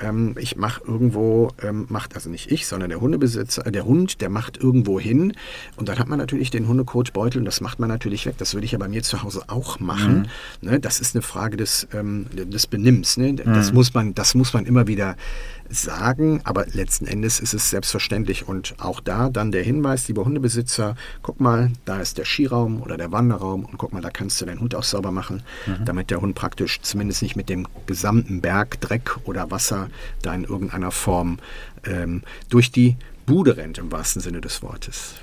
ähm, 0.00 0.34
ich 0.38 0.56
mache 0.56 0.80
irgendwo, 0.86 1.50
ähm, 1.62 1.86
macht 1.90 2.14
also 2.14 2.30
nicht 2.30 2.50
ich, 2.50 2.66
sondern 2.66 2.88
der 2.90 3.00
Hundebesitzer, 3.00 3.66
äh, 3.66 3.72
der 3.72 3.84
Hund, 3.84 4.20
der 4.22 4.30
macht 4.30 4.56
irgendwo 4.56 4.98
hin 4.98 5.34
und 5.76 5.88
dann 5.88 5.98
hat 5.98 6.08
man 6.08 6.18
natürlich 6.18 6.50
den 6.50 6.66
Hundekotbeutel 6.68 7.38
und 7.40 7.44
das 7.44 7.60
macht 7.60 7.78
man 7.80 7.88
natürlich 7.88 8.24
weg. 8.26 8.36
Das 8.38 8.54
würde 8.54 8.64
ich 8.64 8.72
ja 8.72 8.78
bei 8.78 8.88
mir 8.88 9.02
zu 9.02 9.22
Hause 9.22 9.42
auch 9.48 9.78
machen. 9.80 10.28
Ne? 10.62 10.80
Das 10.80 11.00
ist 11.00 11.14
eine 11.14 11.22
Frage 11.22 11.56
des, 11.56 11.86
ähm, 11.92 12.26
des 12.32 12.66
Benimms. 12.66 13.16
Ne? 13.18 13.34
Das 13.34 13.72
muss 13.72 13.92
man, 13.92 14.14
das 14.14 14.34
muss 14.34 14.54
man 14.54 14.64
immer 14.64 14.86
wieder 14.86 15.16
sagen, 15.68 16.29
aber 16.44 16.66
letzten 16.66 17.06
Endes 17.06 17.40
ist 17.40 17.54
es 17.54 17.70
selbstverständlich 17.70 18.46
und 18.46 18.74
auch 18.78 19.00
da 19.00 19.28
dann 19.28 19.50
der 19.50 19.62
Hinweis, 19.62 20.06
lieber 20.08 20.24
Hundebesitzer, 20.24 20.94
guck 21.22 21.40
mal, 21.40 21.70
da 21.84 22.00
ist 22.00 22.18
der 22.18 22.24
Skiraum 22.24 22.82
oder 22.82 22.96
der 22.96 23.10
Wanderraum 23.10 23.64
und 23.64 23.78
guck 23.78 23.92
mal, 23.92 24.02
da 24.02 24.10
kannst 24.10 24.40
du 24.40 24.46
deinen 24.46 24.60
Hund 24.60 24.74
auch 24.74 24.84
sauber 24.84 25.10
machen, 25.10 25.42
damit 25.84 26.10
der 26.10 26.20
Hund 26.20 26.34
praktisch 26.34 26.80
zumindest 26.82 27.22
nicht 27.22 27.36
mit 27.36 27.48
dem 27.48 27.66
gesamten 27.86 28.40
Berg 28.40 28.80
Dreck 28.80 29.18
oder 29.24 29.50
Wasser 29.50 29.88
da 30.22 30.34
in 30.34 30.44
irgendeiner 30.44 30.90
Form 30.90 31.38
ähm, 31.84 32.22
durch 32.48 32.70
die 32.70 32.96
Bude 33.26 33.56
rennt, 33.56 33.78
im 33.78 33.92
wahrsten 33.92 34.20
Sinne 34.20 34.40
des 34.40 34.62
Wortes. 34.62 35.14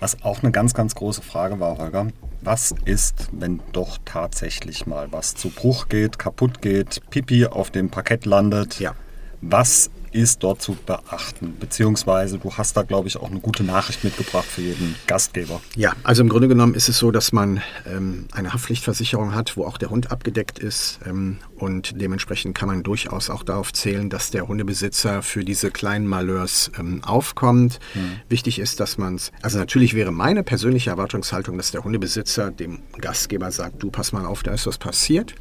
Was 0.00 0.22
auch 0.24 0.42
eine 0.42 0.50
ganz, 0.50 0.74
ganz 0.74 0.96
große 0.96 1.22
Frage 1.22 1.60
war, 1.60 1.78
Holger. 1.78 2.08
Was 2.40 2.74
ist, 2.86 3.28
wenn 3.30 3.60
doch 3.72 3.98
tatsächlich 4.04 4.84
mal 4.84 5.12
was 5.12 5.36
zu 5.36 5.48
Bruch 5.48 5.88
geht, 5.88 6.18
kaputt 6.18 6.60
geht, 6.60 7.00
Pipi 7.10 7.46
auf 7.46 7.70
dem 7.70 7.88
Parkett 7.88 8.26
landet? 8.26 8.80
Ja. 8.80 8.96
Was 9.42 9.90
ist 10.12 10.42
dort 10.42 10.62
zu 10.62 10.76
beachten? 10.86 11.56
Beziehungsweise 11.58 12.38
du 12.38 12.52
hast 12.52 12.76
da, 12.76 12.82
glaube 12.82 13.08
ich, 13.08 13.16
auch 13.16 13.30
eine 13.30 13.40
gute 13.40 13.64
Nachricht 13.64 14.04
mitgebracht 14.04 14.44
für 14.44 14.62
jeden 14.62 14.94
Gastgeber. 15.06 15.60
Ja, 15.76 15.94
also 16.02 16.22
im 16.22 16.28
Grunde 16.28 16.48
genommen 16.48 16.74
ist 16.74 16.88
es 16.88 16.98
so, 16.98 17.10
dass 17.10 17.32
man 17.32 17.62
ähm, 17.86 18.26
eine 18.32 18.52
Haftpflichtversicherung 18.52 19.34
hat, 19.34 19.56
wo 19.56 19.64
auch 19.64 19.78
der 19.78 19.90
Hund 19.90 20.10
abgedeckt 20.10 20.58
ist. 20.58 21.00
Ähm, 21.06 21.38
und 21.56 22.00
dementsprechend 22.00 22.56
kann 22.56 22.68
man 22.68 22.82
durchaus 22.82 23.30
auch 23.30 23.42
darauf 23.42 23.72
zählen, 23.72 24.10
dass 24.10 24.30
der 24.30 24.48
Hundebesitzer 24.48 25.22
für 25.22 25.44
diese 25.44 25.70
kleinen 25.70 26.06
Malheurs 26.06 26.70
ähm, 26.78 27.02
aufkommt. 27.04 27.80
Wichtig 28.28 28.58
ist, 28.58 28.80
dass 28.80 28.98
man 28.98 29.14
es, 29.16 29.32
also 29.42 29.58
natürlich 29.58 29.94
wäre 29.94 30.12
meine 30.12 30.42
persönliche 30.42 30.90
Erwartungshaltung, 30.90 31.56
dass 31.56 31.70
der 31.70 31.84
Hundebesitzer 31.84 32.50
dem 32.50 32.80
Gastgeber 32.98 33.50
sagt, 33.50 33.82
du 33.82 33.90
pass 33.90 34.12
mal 34.12 34.26
auf, 34.26 34.42
da 34.42 34.52
ist 34.52 34.66
was 34.66 34.78
passiert. 34.78 35.34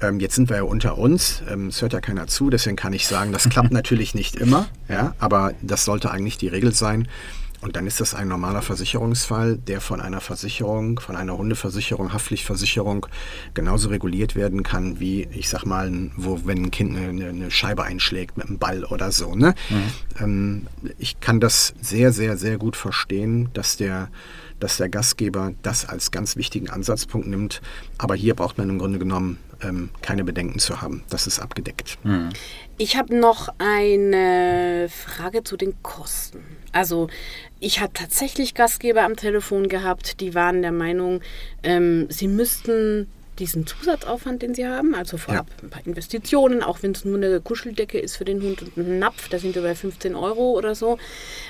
Ähm, 0.00 0.20
jetzt 0.20 0.34
sind 0.34 0.48
wir 0.48 0.56
ja 0.56 0.62
unter 0.62 0.98
uns, 0.98 1.42
ähm, 1.50 1.68
es 1.68 1.82
hört 1.82 1.92
ja 1.92 2.00
keiner 2.00 2.26
zu, 2.26 2.50
deswegen 2.50 2.76
kann 2.76 2.92
ich 2.92 3.06
sagen, 3.06 3.32
das 3.32 3.48
klappt 3.48 3.70
natürlich 3.72 4.14
nicht 4.14 4.36
immer, 4.36 4.68
ja, 4.88 5.14
aber 5.18 5.54
das 5.62 5.84
sollte 5.84 6.10
eigentlich 6.10 6.38
die 6.38 6.48
Regel 6.48 6.72
sein. 6.72 7.08
Und 7.60 7.74
dann 7.74 7.88
ist 7.88 8.00
das 8.00 8.14
ein 8.14 8.28
normaler 8.28 8.62
Versicherungsfall, 8.62 9.56
der 9.56 9.80
von 9.80 10.00
einer 10.00 10.20
Versicherung, 10.20 11.00
von 11.00 11.16
einer 11.16 11.36
Hundeversicherung, 11.36 12.12
Haftpflichtversicherung 12.12 13.06
genauso 13.52 13.88
reguliert 13.88 14.36
werden 14.36 14.62
kann, 14.62 15.00
wie, 15.00 15.26
ich 15.32 15.48
sag 15.48 15.64
mal, 15.64 15.90
wo, 16.16 16.40
wenn 16.44 16.66
ein 16.66 16.70
Kind 16.70 16.96
eine, 16.96 17.28
eine 17.28 17.50
Scheibe 17.50 17.82
einschlägt 17.82 18.36
mit 18.36 18.46
einem 18.46 18.58
Ball 18.58 18.84
oder 18.84 19.10
so. 19.10 19.34
Ne? 19.34 19.56
Ähm, 20.20 20.68
ich 20.98 21.18
kann 21.18 21.40
das 21.40 21.74
sehr, 21.80 22.12
sehr, 22.12 22.36
sehr 22.36 22.58
gut 22.58 22.76
verstehen, 22.76 23.48
dass 23.54 23.76
der, 23.76 24.08
dass 24.60 24.76
der 24.76 24.88
Gastgeber 24.88 25.52
das 25.62 25.84
als 25.84 26.12
ganz 26.12 26.36
wichtigen 26.36 26.70
Ansatzpunkt 26.70 27.26
nimmt. 27.26 27.60
Aber 27.98 28.14
hier 28.14 28.36
braucht 28.36 28.56
man 28.56 28.70
im 28.70 28.78
Grunde 28.78 29.00
genommen 29.00 29.38
ähm, 29.62 29.90
keine 30.02 30.24
Bedenken 30.24 30.58
zu 30.58 30.80
haben. 30.80 31.02
Das 31.10 31.26
ist 31.26 31.40
abgedeckt. 31.40 31.98
Ich 32.76 32.96
habe 32.96 33.16
noch 33.16 33.48
eine 33.58 34.88
Frage 34.88 35.42
zu 35.44 35.56
den 35.56 35.82
Kosten. 35.82 36.44
Also 36.72 37.08
ich 37.60 37.80
habe 37.80 37.92
tatsächlich 37.92 38.54
Gastgeber 38.54 39.02
am 39.02 39.16
Telefon 39.16 39.68
gehabt, 39.68 40.20
die 40.20 40.34
waren 40.34 40.62
der 40.62 40.72
Meinung, 40.72 41.22
ähm, 41.62 42.06
sie 42.08 42.28
müssten 42.28 43.08
diesen 43.38 43.66
Zusatzaufwand, 43.66 44.42
den 44.42 44.54
sie 44.54 44.66
haben, 44.66 44.94
also 44.94 45.16
vorab 45.16 45.46
ein 45.62 45.70
paar 45.70 45.86
Investitionen, 45.86 46.62
auch 46.62 46.82
wenn 46.82 46.92
es 46.92 47.04
nur 47.04 47.16
eine 47.16 47.40
Kuscheldecke 47.40 47.98
ist 47.98 48.16
für 48.16 48.24
den 48.24 48.42
Hund 48.42 48.62
und 48.62 48.76
ein 48.76 48.98
Napf, 48.98 49.28
da 49.28 49.38
sind 49.38 49.54
wir 49.54 49.62
bei 49.62 49.74
15 49.74 50.14
Euro 50.14 50.52
oder 50.52 50.74
so. 50.74 50.98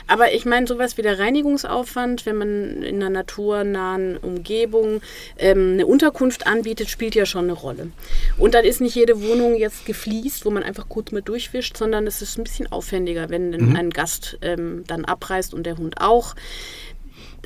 Aber 0.07 0.33
ich 0.33 0.45
meine, 0.45 0.67
sowas 0.67 0.97
wie 0.99 1.03
der 1.03 1.19
Reinigungsaufwand, 1.19 2.27
wenn 2.27 2.37
man 2.37 2.83
in 2.83 2.97
einer 2.97 3.11
naturnahen 3.11 4.17
Umgebung 4.17 5.01
ähm, 5.39 5.73
eine 5.75 5.87
Unterkunft 5.87 6.47
anbietet, 6.47 6.91
spielt 6.91 7.15
ja 7.15 7.27
schon 7.27 7.45
eine 7.45 7.53
Rolle. 7.53 7.91
Und 8.37 8.55
dann 8.55 8.65
ist 8.65 8.81
nicht 8.81 8.95
jede 8.95 9.23
Wohnung 9.23 9.57
jetzt 9.57 9.87
gefliest, 9.87 10.45
wo 10.45 10.51
man 10.51 10.63
einfach 10.63 10.89
kurz 10.89 11.13
mal 11.13 11.23
durchwischt, 11.23 11.77
sondern 11.77 12.07
es 12.07 12.23
ist 12.23 12.39
ein 12.39 12.45
bisschen 12.45 12.71
aufwendiger, 12.71 13.31
wenn 13.31 13.53
denn 13.53 13.77
ein 13.77 13.91
Gast 13.91 14.39
ähm, 14.43 14.85
dann 14.87 15.05
abreist 15.05 15.55
und 15.55 15.65
der 15.65 15.77
Hund 15.77 16.01
auch. 16.01 16.35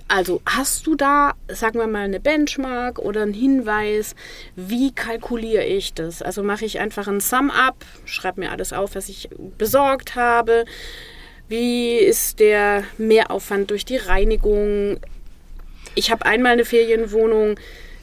Also 0.08 0.42
hast 0.44 0.86
du 0.86 0.94
da, 0.94 1.32
sagen 1.48 1.78
wir 1.78 1.86
mal, 1.86 2.04
eine 2.04 2.20
Benchmark 2.20 2.98
oder 2.98 3.22
einen 3.22 3.34
Hinweis, 3.34 4.14
wie 4.56 4.92
kalkuliere 4.92 5.64
ich 5.64 5.94
das? 5.94 6.22
Also 6.22 6.42
mache 6.42 6.64
ich 6.64 6.80
einfach 6.80 7.08
ein 7.08 7.20
Sum-up, 7.20 7.76
schreibe 8.04 8.40
mir 8.40 8.50
alles 8.50 8.72
auf, 8.72 8.94
was 8.94 9.08
ich 9.08 9.30
besorgt 9.56 10.14
habe. 10.14 10.64
Wie 11.48 11.96
ist 11.96 12.40
der 12.40 12.84
Mehraufwand 12.98 13.70
durch 13.70 13.84
die 13.84 13.96
Reinigung? 13.96 15.00
Ich 15.94 16.10
habe 16.10 16.26
einmal 16.26 16.52
eine 16.52 16.64
Ferienwohnung, 16.64 17.56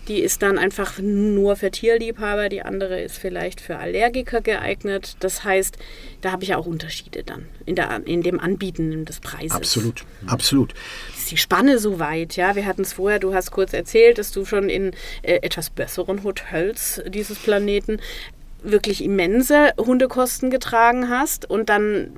Die 0.09 0.19
ist 0.19 0.41
dann 0.41 0.57
einfach 0.57 0.97
nur 0.99 1.55
für 1.55 1.69
Tierliebhaber, 1.69 2.49
die 2.49 2.63
andere 2.63 2.99
ist 2.99 3.17
vielleicht 3.17 3.61
für 3.61 3.77
Allergiker 3.77 4.41
geeignet. 4.41 5.15
Das 5.19 5.43
heißt, 5.43 5.77
da 6.21 6.31
habe 6.31 6.43
ich 6.43 6.49
ja 6.49 6.57
auch 6.57 6.65
Unterschiede 6.65 7.23
dann 7.23 7.45
in, 7.67 7.75
der, 7.75 8.01
in 8.05 8.23
dem 8.23 8.39
Anbieten 8.39 9.05
des 9.05 9.19
Preises. 9.19 9.55
Absolut, 9.55 10.05
absolut. 10.25 10.73
Ist 11.15 11.29
die 11.29 11.37
Spanne 11.37 11.77
so 11.77 11.99
weit? 11.99 12.35
Ja, 12.35 12.55
wir 12.55 12.65
hatten 12.65 12.81
es 12.81 12.93
vorher, 12.93 13.19
du 13.19 13.35
hast 13.35 13.51
kurz 13.51 13.71
erzählt, 13.71 14.17
dass 14.17 14.31
du 14.31 14.45
schon 14.45 14.67
in 14.67 14.93
äh, 15.21 15.35
etwas 15.43 15.69
besseren 15.69 16.23
Hotels 16.23 17.03
dieses 17.07 17.37
Planeten 17.37 18.01
wirklich 18.63 19.03
immense 19.03 19.73
Hundekosten 19.77 20.49
getragen 20.49 21.09
hast 21.09 21.49
und 21.49 21.69
dann 21.69 22.11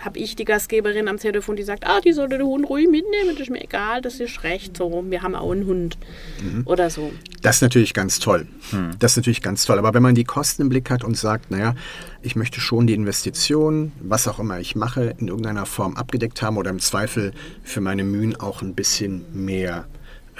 habe 0.00 0.18
ich 0.18 0.36
die 0.36 0.44
Gastgeberin 0.44 1.08
am 1.08 1.18
Telefon, 1.18 1.56
die 1.56 1.62
sagt, 1.62 1.86
ah, 1.86 2.00
die 2.00 2.12
sollte 2.12 2.38
den 2.38 2.46
Hund 2.46 2.68
ruhig 2.68 2.88
mitnehmen, 2.88 3.30
das 3.30 3.40
ist 3.40 3.50
mir 3.50 3.62
egal, 3.62 4.00
das 4.00 4.20
ist 4.20 4.44
recht, 4.44 4.76
so, 4.76 5.04
wir 5.08 5.22
haben 5.22 5.34
auch 5.34 5.50
einen 5.50 5.66
Hund 5.66 5.98
mhm. 6.42 6.62
oder 6.66 6.90
so. 6.90 7.12
Das 7.42 7.56
ist 7.56 7.62
natürlich 7.62 7.94
ganz 7.94 8.18
toll. 8.18 8.46
Mhm. 8.72 8.90
Das 8.98 9.12
ist 9.12 9.16
natürlich 9.16 9.42
ganz 9.42 9.64
toll, 9.64 9.78
aber 9.78 9.94
wenn 9.94 10.02
man 10.02 10.14
die 10.14 10.24
Kosten 10.24 10.62
im 10.62 10.68
Blick 10.68 10.90
hat 10.90 11.04
und 11.04 11.16
sagt, 11.16 11.50
naja, 11.50 11.74
ich 12.22 12.36
möchte 12.36 12.60
schon 12.60 12.86
die 12.86 12.94
Investition, 12.94 13.92
was 14.00 14.28
auch 14.28 14.38
immer 14.38 14.60
ich 14.60 14.76
mache, 14.76 15.14
in 15.18 15.28
irgendeiner 15.28 15.66
Form 15.66 15.96
abgedeckt 15.96 16.42
haben 16.42 16.56
oder 16.56 16.70
im 16.70 16.80
Zweifel 16.80 17.32
für 17.62 17.80
meine 17.80 18.04
Mühen 18.04 18.36
auch 18.36 18.62
ein 18.62 18.74
bisschen 18.74 19.24
mehr 19.32 19.86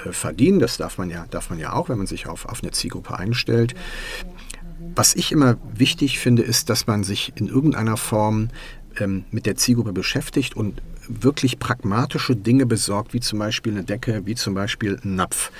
äh, 0.05 0.11
verdienen, 0.11 0.59
das 0.59 0.77
darf 0.77 0.97
man 0.97 1.09
ja, 1.09 1.25
darf 1.29 1.49
man 1.49 1.59
ja 1.59 1.73
auch, 1.73 1.89
wenn 1.89 1.97
man 1.97 2.07
sich 2.07 2.27
auf, 2.27 2.45
auf 2.45 2.61
eine 2.61 2.71
Zielgruppe 2.71 3.17
einstellt, 3.17 3.75
was 4.95 5.15
ich 5.15 5.31
immer 5.31 5.57
wichtig 5.73 6.19
finde, 6.19 6.43
ist, 6.43 6.69
dass 6.69 6.87
man 6.87 7.03
sich 7.03 7.33
in 7.35 7.47
irgendeiner 7.47 7.97
Form 7.97 8.49
ähm, 8.99 9.25
mit 9.31 9.45
der 9.45 9.55
Zielgruppe 9.55 9.93
beschäftigt 9.93 10.55
und 10.55 10.81
wirklich 11.07 11.59
pragmatische 11.59 12.35
Dinge 12.35 12.65
besorgt, 12.65 13.13
wie 13.13 13.19
zum 13.19 13.39
Beispiel 13.39 13.73
eine 13.73 13.83
Decke, 13.83 14.21
wie 14.25 14.35
zum 14.35 14.53
Beispiel 14.53 14.99
ein 15.03 15.15
Napf. 15.15 15.51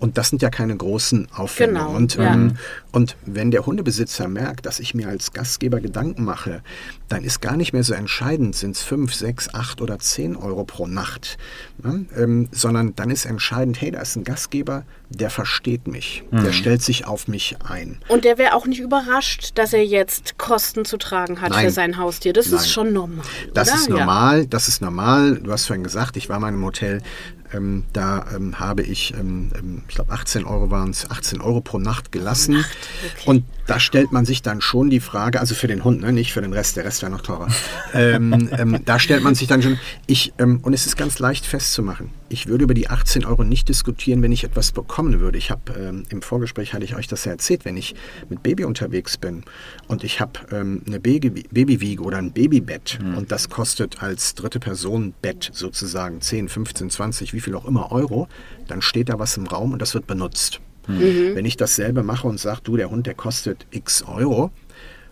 Und 0.00 0.18
das 0.18 0.30
sind 0.30 0.42
ja 0.42 0.50
keine 0.50 0.76
großen 0.76 1.28
Aufwände. 1.34 1.80
Genau, 1.80 1.94
und, 1.94 2.14
ja. 2.14 2.32
ähm, 2.32 2.56
und 2.92 3.16
wenn 3.26 3.50
der 3.50 3.66
Hundebesitzer 3.66 4.28
merkt, 4.28 4.66
dass 4.66 4.80
ich 4.80 4.94
mir 4.94 5.08
als 5.08 5.32
Gastgeber 5.32 5.80
Gedanken 5.80 6.24
mache, 6.24 6.62
dann 7.08 7.24
ist 7.24 7.40
gar 7.40 7.56
nicht 7.56 7.72
mehr 7.72 7.82
so 7.82 7.94
entscheidend, 7.94 8.54
sind 8.54 8.76
es 8.76 8.82
5, 8.82 9.12
6, 9.12 9.54
8 9.54 9.80
oder 9.80 9.98
10 9.98 10.36
Euro 10.36 10.64
pro 10.64 10.86
Nacht, 10.86 11.38
ne? 11.82 12.06
ähm, 12.16 12.48
sondern 12.52 12.94
dann 12.96 13.10
ist 13.10 13.24
entscheidend, 13.24 13.80
hey, 13.80 13.90
da 13.90 14.00
ist 14.00 14.16
ein 14.16 14.24
Gastgeber, 14.24 14.84
der 15.10 15.30
versteht 15.30 15.88
mich, 15.88 16.22
mhm. 16.30 16.44
der 16.44 16.52
stellt 16.52 16.82
sich 16.82 17.06
auf 17.06 17.28
mich 17.28 17.56
ein. 17.66 17.98
Und 18.08 18.24
der 18.24 18.36
wäre 18.36 18.54
auch 18.54 18.66
nicht 18.66 18.80
überrascht, 18.80 19.52
dass 19.54 19.72
er 19.72 19.84
jetzt 19.84 20.36
Kosten 20.38 20.84
zu 20.84 20.98
tragen 20.98 21.40
hat 21.40 21.50
Nein. 21.50 21.66
für 21.66 21.70
sein 21.70 21.96
Haustier. 21.96 22.32
Das 22.32 22.50
Nein. 22.50 22.60
ist 22.60 22.70
schon 22.70 22.92
normal. 22.92 23.24
Das 23.54 23.68
oder? 23.68 23.76
ist 23.78 23.88
normal, 23.88 24.40
ja. 24.40 24.46
das 24.46 24.68
ist 24.68 24.82
normal. 24.82 25.36
Du 25.36 25.50
hast 25.50 25.66
vorhin 25.66 25.82
gesagt, 25.82 26.16
ich 26.16 26.28
war 26.28 26.38
mal 26.38 26.52
im 26.52 26.64
Hotel, 26.64 27.00
ähm, 27.52 27.84
da 27.92 28.26
ähm, 28.34 28.58
habe 28.58 28.82
ich, 28.82 29.14
ähm, 29.14 29.50
ähm 29.56 29.82
ich 29.88 29.94
glaube 29.94 30.12
18 30.12 30.44
Euro 30.44 30.70
waren 30.70 30.90
es, 30.90 31.10
18 31.10 31.40
Euro 31.40 31.60
pro 31.60 31.78
Nacht 31.78 32.12
gelassen. 32.12 32.54
Nacht, 32.54 32.76
okay. 33.16 33.30
Und 33.30 33.44
da 33.68 33.78
stellt 33.78 34.12
man 34.12 34.24
sich 34.24 34.40
dann 34.40 34.60
schon 34.62 34.88
die 34.88 34.98
Frage, 34.98 35.40
also 35.40 35.54
für 35.54 35.66
den 35.66 35.84
Hund, 35.84 36.00
ne, 36.00 36.10
nicht 36.10 36.32
für 36.32 36.40
den 36.40 36.54
Rest, 36.54 36.76
der 36.76 36.84
Rest 36.84 37.02
wäre 37.02 37.12
noch 37.12 37.20
teurer. 37.20 37.48
Ähm, 37.94 38.48
ähm, 38.52 38.80
da 38.84 38.98
stellt 38.98 39.22
man 39.22 39.34
sich 39.34 39.46
dann 39.46 39.62
schon, 39.62 39.78
ich, 40.06 40.32
und 40.38 40.72
es 40.72 40.86
ist 40.86 40.96
ganz 40.96 41.18
leicht 41.18 41.46
festzumachen. 41.46 42.10
Ich 42.28 42.46
würde 42.46 42.64
über 42.64 42.74
die 42.74 42.88
18 42.88 43.24
Euro 43.24 43.44
nicht 43.44 43.68
diskutieren, 43.68 44.22
wenn 44.22 44.32
ich 44.32 44.44
etwas 44.44 44.72
bekommen 44.72 45.20
würde. 45.20 45.38
Ich 45.38 45.50
habe 45.50 46.04
im 46.08 46.22
Vorgespräch 46.22 46.74
hatte 46.74 46.84
ich 46.84 46.96
euch 46.96 47.06
das 47.06 47.24
ja 47.24 47.32
erzählt, 47.32 47.64
wenn 47.64 47.76
ich 47.76 47.94
mit 48.28 48.42
Baby 48.42 48.64
unterwegs 48.64 49.16
bin 49.16 49.42
und 49.86 50.04
ich 50.04 50.20
habe 50.20 50.40
eine 50.50 51.00
Baby 51.00 51.44
Babywiege 51.50 52.02
oder 52.02 52.18
ein 52.18 52.32
Babybett 52.32 52.98
mhm. 53.02 53.16
und 53.16 53.32
das 53.32 53.48
kostet 53.48 54.02
als 54.02 54.34
dritte 54.34 54.60
Person 54.60 55.14
Bett 55.20 55.50
sozusagen 55.52 56.20
10, 56.20 56.48
15, 56.48 56.90
20, 56.90 57.32
wie 57.32 57.40
viel 57.40 57.54
auch 57.54 57.66
immer 57.66 57.92
Euro, 57.92 58.28
dann 58.66 58.82
steht 58.82 59.08
da 59.08 59.18
was 59.18 59.36
im 59.36 59.46
Raum 59.46 59.72
und 59.72 59.82
das 59.82 59.94
wird 59.94 60.06
benutzt. 60.06 60.60
Mhm. 60.88 61.34
Wenn 61.34 61.44
ich 61.44 61.56
dasselbe 61.56 62.02
mache 62.02 62.26
und 62.26 62.40
sage, 62.40 62.60
du, 62.64 62.76
der 62.76 62.90
Hund, 62.90 63.06
der 63.06 63.14
kostet 63.14 63.66
x 63.70 64.02
Euro, 64.02 64.50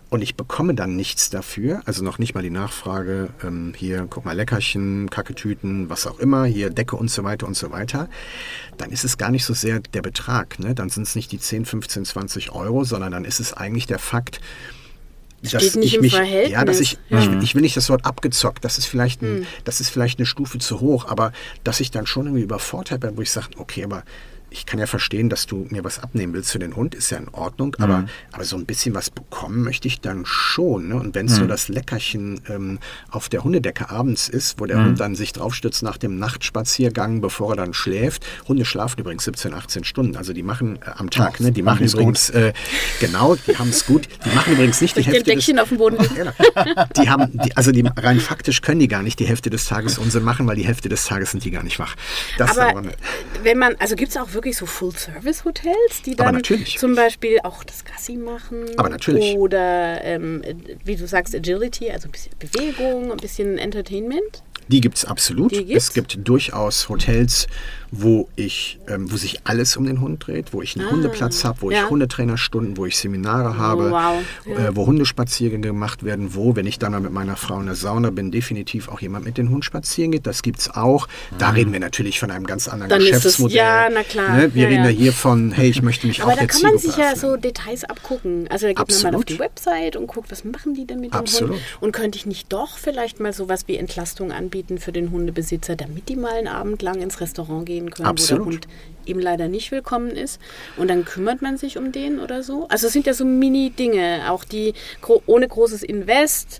und 0.09 0.21
ich 0.21 0.35
bekomme 0.35 0.73
dann 0.73 0.95
nichts 0.95 1.29
dafür, 1.29 1.81
also 1.85 2.03
noch 2.03 2.17
nicht 2.17 2.33
mal 2.33 2.41
die 2.41 2.49
Nachfrage, 2.49 3.29
ähm, 3.43 3.73
hier, 3.75 4.07
guck 4.09 4.23
mal, 4.23 4.35
Leckerchen, 4.35 5.09
Kacketüten, 5.09 5.89
was 5.89 6.07
auch 6.07 6.19
immer, 6.19 6.45
hier 6.45 6.69
Decke 6.69 6.95
und 6.95 7.11
so 7.11 7.25
weiter 7.25 7.45
und 7.45 7.57
so 7.57 7.71
weiter, 7.71 8.07
dann 8.77 8.91
ist 8.91 9.03
es 9.03 9.17
gar 9.17 9.31
nicht 9.31 9.43
so 9.43 9.53
sehr 9.53 9.81
der 9.81 10.01
Betrag. 10.01 10.59
Ne? 10.59 10.73
Dann 10.75 10.89
sind 10.89 11.03
es 11.03 11.15
nicht 11.15 11.31
die 11.33 11.39
10, 11.39 11.65
15, 11.65 12.05
20 12.05 12.51
Euro, 12.53 12.85
sondern 12.85 13.11
dann 13.11 13.25
ist 13.25 13.41
es 13.41 13.51
eigentlich 13.51 13.85
der 13.85 13.99
Fakt, 13.99 14.39
dass 15.41 15.61
Steht 15.61 15.75
nicht 15.75 15.87
ich 15.87 15.95
im 15.95 16.01
mich, 16.01 16.15
Verhältnis. 16.15 16.53
ja, 16.53 16.65
dass 16.65 16.79
ich, 16.79 16.97
ja. 17.09 17.19
ich, 17.19 17.43
ich, 17.43 17.55
will 17.55 17.61
nicht 17.61 17.77
das 17.77 17.89
Wort 17.89 18.05
abgezockt, 18.05 18.63
das 18.63 18.77
ist 18.77 18.85
vielleicht, 18.85 19.21
ein, 19.21 19.39
hm. 19.39 19.45
das 19.65 19.81
ist 19.81 19.89
vielleicht 19.89 20.19
eine 20.19 20.25
Stufe 20.25 20.57
zu 20.57 20.79
hoch, 20.79 21.05
aber 21.07 21.31
dass 21.63 21.79
ich 21.79 21.91
dann 21.91 22.07
schon 22.07 22.25
irgendwie 22.25 22.43
überfordert 22.43 23.01
bin, 23.01 23.17
wo 23.17 23.21
ich 23.21 23.29
sage, 23.29 23.49
okay, 23.57 23.83
aber 23.83 24.03
ich 24.49 24.65
kann 24.65 24.79
ja 24.79 24.85
verstehen, 24.85 25.29
dass 25.29 25.45
du 25.45 25.67
mir 25.69 25.83
was 25.83 25.99
abnehmen 25.99 26.33
willst 26.33 26.51
für 26.51 26.59
den 26.59 26.75
Hund, 26.75 26.95
ist 26.95 27.09
ja 27.09 27.17
in 27.17 27.29
Ordnung, 27.29 27.75
mhm. 27.77 27.83
aber, 27.83 28.05
aber 28.31 28.43
so 28.43 28.55
ein 28.55 28.65
bisschen 28.65 28.95
was 28.95 29.09
bekommen 29.09 29.63
möchte 29.63 29.87
ich 29.87 29.99
dann 29.99 30.25
schon. 30.25 30.89
Ne? 30.89 30.95
Und 30.95 31.15
wenn 31.15 31.25
es 31.25 31.33
mhm. 31.33 31.41
so 31.41 31.47
das 31.47 31.67
Leckerchen 31.67 32.41
ähm, 32.49 32.79
auf 33.11 33.29
der 33.29 33.43
Hundedecke 33.43 33.89
abends 33.89 34.29
ist, 34.29 34.59
wo 34.59 34.65
der 34.65 34.77
mhm. 34.77 34.85
Hund 34.85 34.99
dann 34.99 35.15
sich 35.15 35.33
draufstützt 35.33 35.83
nach 35.83 35.97
dem 35.97 36.17
Nachtspaziergang, 36.17 37.21
bevor 37.21 37.53
er 37.53 37.55
dann 37.57 37.73
schläft. 37.73 38.25
Hunde 38.47 38.65
schlafen 38.65 38.99
übrigens 39.01 39.25
17, 39.25 39.53
18 39.53 39.83
Stunden, 39.83 40.15
also 40.15 40.33
die 40.33 40.43
machen 40.43 40.77
äh, 40.77 40.91
am 40.95 41.09
Tag, 41.09 41.35
Ach, 41.35 41.39
ne? 41.39 41.51
die 41.51 41.61
machen 41.61 41.85
übrigens, 41.85 42.29
äh, 42.29 42.53
genau, 42.99 43.35
die 43.35 43.57
haben 43.57 43.69
es 43.69 43.85
gut. 43.85 44.07
Die 44.25 44.33
machen 44.33 44.53
übrigens 44.53 44.81
nicht 44.81 44.95
die 44.95 45.03
Hälfte 45.03 45.23
den 45.23 45.35
Deckchen 45.35 45.55
des, 45.55 45.63
auf 45.63 45.69
dem 45.69 45.77
Boden. 45.77 45.97
die 46.97 47.09
haben, 47.09 47.31
die, 47.43 47.55
also 47.57 47.71
die, 47.71 47.83
rein 47.97 48.19
faktisch 48.19 48.61
können 48.61 48.79
die 48.79 48.87
gar 48.87 49.03
nicht 49.03 49.19
die 49.19 49.25
Hälfte 49.25 49.49
des 49.49 49.65
Tages 49.65 49.97
Unsinn 49.97 50.23
machen, 50.23 50.47
weil 50.47 50.55
die 50.55 50.65
Hälfte 50.65 50.89
des 50.89 51.05
Tages 51.05 51.31
sind 51.31 51.43
die 51.43 51.51
gar 51.51 51.63
nicht 51.63 51.79
wach. 51.79 51.95
Das 52.37 52.57
aber, 52.57 52.69
aber 52.69 52.89
wenn 53.43 53.57
man, 53.57 53.75
also 53.79 53.95
gibt 53.95 54.11
es 54.11 54.17
auch 54.17 54.33
wirklich 54.37 54.57
so 54.57 54.65
Full-Service-Hotels, 54.65 56.03
die 56.05 56.15
dann 56.15 56.41
zum 56.43 56.95
Beispiel 56.95 57.39
auch 57.43 57.63
das 57.63 57.83
Gassi 57.83 58.15
machen. 58.15 58.65
Aber 58.77 58.89
natürlich. 58.89 59.35
Oder, 59.35 60.03
ähm, 60.03 60.43
wie 60.85 60.95
du 60.95 61.07
sagst, 61.07 61.35
Agility, 61.35 61.89
also 61.91 62.07
ein 62.07 62.11
bisschen 62.11 62.33
Bewegung, 62.39 63.11
ein 63.11 63.17
bisschen 63.17 63.57
Entertainment. 63.57 64.43
Die 64.67 64.81
gibt 64.81 64.97
es 64.97 65.05
absolut. 65.05 65.51
Gibt's? 65.51 65.73
Es 65.73 65.93
gibt 65.93 66.27
durchaus 66.27 66.89
Hotels, 66.89 67.47
wo 67.91 68.27
ich, 68.35 68.79
ähm, 68.87 69.11
wo 69.11 69.15
sich 69.15 69.41
alles 69.45 69.77
um 69.77 69.85
den 69.85 70.01
Hund 70.01 70.27
dreht, 70.27 70.53
wo 70.53 70.61
ich 70.61 70.77
einen 70.77 70.87
ah, 70.87 70.91
Hundeplatz 70.91 71.43
habe, 71.43 71.61
wo 71.61 71.71
ja. 71.71 71.83
ich 71.83 71.89
Hundetrainerstunden, 71.89 72.75
wo 72.75 72.85
ich 72.85 72.97
Seminare 72.97 73.57
habe, 73.57 73.87
oh, 73.87 73.91
wow. 73.91 74.23
ja. 74.45 74.67
äh, 74.67 74.75
wo 74.75 74.85
Hundespaziergänge 74.85 75.67
gemacht 75.67 76.03
werden, 76.03 76.35
wo, 76.35 76.55
wenn 76.55 76.67
ich 76.67 76.79
dann 76.79 76.91
mal 76.91 76.99
mit 76.99 77.13
meiner 77.13 77.37
Frau 77.37 77.59
in 77.59 77.67
der 77.67 77.75
Sauna 77.75 78.09
bin, 78.09 78.31
definitiv 78.31 78.89
auch 78.89 78.99
jemand 78.99 79.25
mit 79.25 79.37
dem 79.37 79.49
Hund 79.49 79.63
spazieren 79.63 80.11
geht. 80.11 80.27
Das 80.27 80.41
gibt 80.41 80.59
es 80.59 80.69
auch. 80.69 81.07
Da 81.37 81.49
mhm. 81.49 81.55
reden 81.55 81.73
wir 81.73 81.79
natürlich 81.79 82.19
von 82.19 82.29
einem 82.29 82.45
ganz 82.45 82.67
anderen 82.67 82.89
dann 82.89 82.99
Geschäftsmodell. 82.99 83.57
Es, 83.57 83.61
ja, 83.61 83.89
na 83.89 84.03
klar. 84.03 84.35
Ne? 84.35 84.53
Wir 84.53 84.67
reden 84.67 84.83
ja 84.83 84.89
hier 84.89 85.13
von, 85.13 85.51
hey, 85.51 85.69
ich 85.69 85.81
möchte 85.81 86.07
mich 86.07 86.21
Aber 86.21 86.33
auch 86.33 86.37
da 86.37 86.45
kann 86.45 86.61
man 86.61 86.77
sich 86.77 86.97
ja 86.97 87.15
so 87.15 87.37
Details 87.37 87.85
abgucken. 87.85 88.47
Also 88.49 88.67
da 88.67 88.73
geht 88.73 88.79
Absolut. 88.79 89.03
man 89.03 89.11
mal 89.13 89.17
auf 89.19 89.25
die 89.25 89.39
Website 89.39 89.95
und 89.95 90.07
guckt, 90.07 90.29
was 90.29 90.43
machen 90.43 90.73
die 90.73 90.85
denn 90.85 90.99
mit 90.99 91.13
dem 91.13 91.19
Absolut. 91.19 91.51
Hund? 91.51 91.61
Und 91.79 91.91
könnte 91.93 92.17
ich 92.17 92.25
nicht 92.25 92.51
doch 92.51 92.77
vielleicht 92.77 93.19
mal 93.19 93.31
sowas 93.31 93.63
wie 93.67 93.77
Entlastung 93.77 94.31
anbieten 94.31 94.56
für 94.77 94.91
den 94.91 95.11
Hundebesitzer, 95.11 95.75
damit 95.75 96.09
die 96.09 96.15
mal 96.15 96.33
einen 96.33 96.47
Abend 96.47 96.81
lang 96.81 97.01
ins 97.01 97.21
Restaurant 97.21 97.65
gehen 97.65 97.89
können, 97.89 98.07
Absolut. 98.07 98.45
wo 98.45 98.49
der 98.49 98.53
Hund 98.53 98.67
eben 99.05 99.19
leider 99.19 99.47
nicht 99.47 99.71
willkommen 99.71 100.11
ist. 100.11 100.39
Und 100.75 100.89
dann 100.89 101.05
kümmert 101.05 101.41
man 101.41 101.57
sich 101.57 101.77
um 101.77 101.91
den 101.91 102.19
oder 102.19 102.43
so. 102.43 102.67
Also 102.69 102.87
es 102.87 102.93
sind 102.93 103.05
ja 103.05 103.13
so 103.13 103.25
Mini-Dinge, 103.25 104.29
auch 104.29 104.43
die 104.43 104.73
ohne 105.25 105.47
großes 105.47 105.83
Invest 105.83 106.59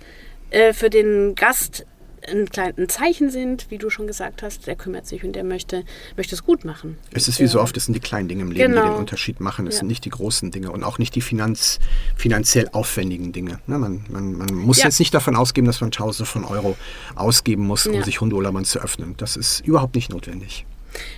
äh, 0.49 0.73
für 0.73 0.89
den 0.89 1.35
Gast 1.35 1.85
ein, 2.27 2.49
klein, 2.49 2.73
ein 2.77 2.89
Zeichen 2.89 3.29
sind, 3.29 3.67
wie 3.69 3.77
du 3.77 3.89
schon 3.89 4.07
gesagt 4.07 4.43
hast, 4.43 4.67
der 4.67 4.75
kümmert 4.75 5.07
sich 5.07 5.23
und 5.23 5.33
der 5.33 5.43
möchte, 5.43 5.83
möchte 6.15 6.35
es 6.35 6.43
gut 6.43 6.65
machen. 6.65 6.97
Es 7.11 7.27
ist 7.27 7.39
wie 7.39 7.47
so 7.47 7.59
oft, 7.59 7.75
es 7.77 7.85
sind 7.85 7.93
die 7.93 7.99
kleinen 7.99 8.27
Dinge 8.27 8.43
im 8.43 8.51
Leben, 8.51 8.73
genau. 8.73 8.83
die 8.83 8.89
den 8.89 8.97
Unterschied 8.97 9.39
machen. 9.39 9.67
Es 9.67 9.75
ja. 9.75 9.79
sind 9.79 9.87
nicht 9.87 10.05
die 10.05 10.09
großen 10.09 10.51
Dinge 10.51 10.71
und 10.71 10.83
auch 10.83 10.99
nicht 10.99 11.15
die 11.15 11.21
Finanz, 11.21 11.79
finanziell 12.15 12.69
aufwendigen 12.71 13.31
Dinge. 13.31 13.59
Ne, 13.67 13.77
man, 13.77 14.05
man, 14.09 14.33
man 14.33 14.53
muss 14.53 14.79
ja. 14.79 14.85
jetzt 14.85 14.99
nicht 14.99 15.13
davon 15.13 15.35
ausgehen, 15.35 15.65
dass 15.65 15.81
man 15.81 15.91
Tausende 15.91 16.29
von 16.29 16.45
Euro 16.45 16.77
ausgeben 17.15 17.65
muss, 17.65 17.87
um 17.87 17.93
ja. 17.93 18.03
sich 18.03 18.21
Hundeurlaubern 18.21 18.65
zu 18.65 18.79
öffnen. 18.79 19.15
Das 19.17 19.37
ist 19.37 19.61
überhaupt 19.61 19.95
nicht 19.95 20.09
notwendig. 20.11 20.65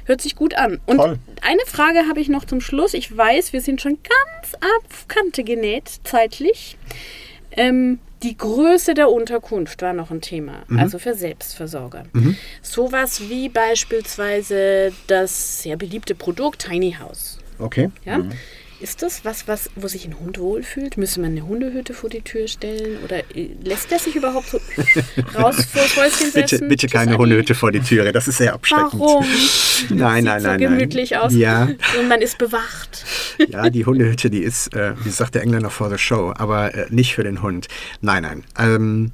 Hört 0.06 0.22
sich 0.22 0.36
gut 0.36 0.56
an. 0.56 0.80
Und 0.86 0.98
Toll. 0.98 1.20
eine 1.42 1.62
Frage 1.66 2.08
habe 2.10 2.20
ich 2.20 2.30
noch 2.30 2.46
zum 2.46 2.62
Schluss. 2.62 2.94
Ich 2.94 3.16
weiß, 3.16 3.54
wir 3.54 3.62
sind 3.62 3.82
schon 3.82 3.98
ganz 4.04 4.56
auf 4.56 5.08
Kante 5.08 5.44
genäht, 5.44 6.00
zeitlich. 6.04 6.78
Ähm, 7.52 8.00
die 8.24 8.38
Größe 8.38 8.94
der 8.94 9.10
Unterkunft 9.10 9.82
war 9.82 9.94
noch 9.94 10.12
ein 10.12 10.22
Thema, 10.22 10.64
mhm. 10.68 10.80
also 10.80 11.00
für 11.00 11.14
Selbstversorger. 11.14 12.04
Mhm. 12.14 12.36
Sowas 12.62 13.30
wie 13.30 13.50
beispielsweise 13.50 14.92
das 15.08 15.64
sehr 15.64 15.78
beliebte 15.78 16.16
Produkt 16.16 16.66
Tiny 16.68 16.98
House. 17.00 17.40
Okay. 17.60 17.90
Ja? 18.06 18.20
Mhm. 18.20 18.32
Ist 18.82 19.02
das 19.02 19.26
was, 19.26 19.46
was, 19.48 19.70
wo 19.76 19.90
sich 19.90 20.06
ein 20.06 20.18
Hund 20.20 20.40
wohlfühlt? 20.40 20.96
Müsste 20.96 21.20
man 21.20 21.32
eine 21.32 21.46
Hundehütte 21.46 21.94
vor 21.94 22.10
die 22.10 22.22
Tür 22.22 22.48
stellen? 22.48 23.04
Oder 23.04 23.20
äh, 23.36 23.50
lässt 23.62 23.92
der 23.92 24.00
sich 24.00 24.16
überhaupt 24.16 24.48
so 24.48 24.58
raus 25.38 25.66
vor 25.66 25.82
das 25.82 25.98
Häuschen 25.98 26.32
setzen? 26.32 26.60
Bitte, 26.60 26.68
bitte 26.68 26.88
keine 26.88 27.18
Hundehütte 27.18 27.56
vor 27.56 27.74
die 27.74 27.82
Türe, 27.82 28.14
das 28.14 28.30
ist 28.30 28.38
sehr 28.38 28.54
abschreckend. 28.54 28.94
Warum? 28.94 29.26
nein, 29.90 30.24
nein, 30.24 30.42
nein. 30.44 30.60
Sieht 30.60 30.68
so 30.68 30.76
gemütlich 30.76 31.12
nein. 31.12 31.20
aus. 31.20 31.34
Ja. 31.34 31.68
Und 32.00 32.08
man 32.08 32.22
ist 32.22 32.38
bewacht. 32.38 33.06
ja, 33.50 33.70
die 33.70 33.86
Hundehütte, 33.86 34.30
die 34.30 34.44
ist, 34.44 34.74
äh, 34.74 34.94
wie 35.04 35.10
sagt 35.10 35.36
der 35.36 35.44
Engländer, 35.44 35.70
for 35.70 35.90
the 35.90 35.98
show, 35.98 36.34
aber 36.38 36.74
äh, 36.74 36.86
nicht 36.90 37.16
für 37.16 37.24
den 37.24 37.42
Hund. 37.42 37.68
Nein, 38.00 38.24
nein. 38.24 38.44
Ähm, 38.58 39.12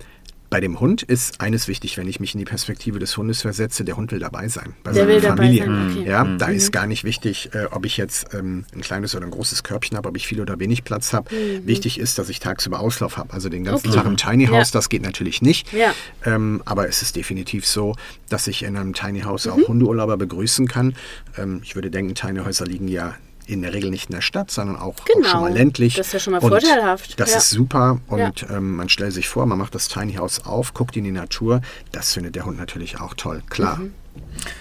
bei 0.50 0.60
dem 0.62 0.80
Hund 0.80 1.02
ist 1.04 1.42
eines 1.42 1.68
wichtig, 1.68 1.98
wenn 1.98 2.08
ich 2.08 2.20
mich 2.20 2.34
in 2.34 2.40
die 2.40 2.46
Perspektive 2.46 3.00
des 3.00 3.18
Hundes 3.18 3.42
versetze, 3.42 3.84
der 3.84 3.98
Hund 3.98 4.12
will 4.12 4.20
dabei 4.20 4.48
sein. 4.48 4.74
Bei 4.84 4.92
Der 4.92 5.06
seiner 5.22 5.36
Familie. 5.36 5.64
okay. 5.64 6.06
Ja, 6.10 6.24
da 6.24 6.48
ist 6.48 6.72
gar 6.72 6.88
nicht 6.88 7.04
wichtig, 7.04 7.50
äh, 7.54 7.66
ob 7.72 7.86
ich 7.86 7.98
jetzt 7.98 8.34
ähm, 8.34 8.64
ein 8.74 8.82
kleines 8.82 9.16
oder 9.16 9.26
ein 9.26 9.32
großes 9.32 9.64
Körbchen 9.64 9.98
habe, 9.98 10.08
ob 10.10 10.16
ich 10.18 10.28
viel 10.28 10.40
oder 10.40 10.60
wenig 10.60 10.84
Platz 10.84 11.14
habe. 11.14 11.30
Wichtig 11.66 12.00
ist, 12.00 12.18
dass 12.20 12.30
ich 12.30 12.40
tagsüber 12.40 12.80
Auslauf 12.80 13.18
habe. 13.18 13.34
Also 13.34 13.50
den 13.50 13.64
ganzen 13.64 13.88
Okay. 13.90 13.98
Tag 13.98 14.06
im 14.06 14.18
Tiny 14.18 14.46
House, 14.48 14.72
Ja. 14.72 14.80
das 14.80 14.90
geht 14.90 15.02
natürlich 15.02 15.42
nicht. 15.42 15.74
Ja. 15.74 15.94
Ähm, 16.24 16.62
aber 16.66 16.88
es 16.88 17.02
ist 17.02 17.16
definitiv 17.16 17.66
so, 17.66 17.96
dass 18.30 18.48
ich 18.48 18.64
in 18.64 18.78
einem 18.78 18.94
Tiny 18.94 19.22
House 19.22 19.46
Mhm. 19.48 19.52
auch 19.52 19.68
Hundeurlauber 19.68 20.18
begrüßen 20.18 20.68
kann. 20.68 20.96
Ähm, 21.38 21.62
ich 21.64 21.76
würde 21.76 21.90
denken, 21.92 22.16
Tiny 22.16 22.40
Häuser 22.40 22.66
liegen 22.66 22.88
ja 22.88 23.16
in 23.48 23.62
der 23.62 23.74
Regel 23.74 23.90
nicht 23.92 24.10
in 24.10 24.16
der 24.16 24.22
Stadt, 24.22 24.50
sondern 24.52 24.76
auch, 24.78 24.96
auch 25.00 25.06
Genau. 25.06 25.28
schon 25.28 25.42
mal 25.42 25.54
ländlich. 25.54 25.96
Das 25.96 26.08
ist 26.08 26.14
ja 26.14 26.20
schon 26.20 26.32
mal 26.34 26.40
Und 26.42 26.50
vorteilhaft. 26.50 27.20
Das 27.20 27.32
Ja. 27.32 27.38
ist 27.38 27.50
super 27.50 28.00
und 28.08 28.20
Ja. 28.42 28.50
ähm, 28.58 28.76
man 28.78 28.90
stellt 28.90 29.14
sich 29.14 29.28
vor, 29.28 29.46
man 29.46 29.58
macht 29.58 29.76
das 29.76 29.88
Tiny 29.88 30.14
House 30.16 30.46
auf, 30.46 30.74
guckt 30.74 30.96
in 30.98 31.04
die 31.04 31.12
Natur. 31.12 31.62
Das 31.92 32.14
findet 32.14 32.36
der 32.36 32.46
Hund 32.46 32.58
natürlich 32.58 33.00
auch 33.00 33.14
toll, 33.14 33.42
klar. 33.50 33.78
Mhm. 33.78 33.94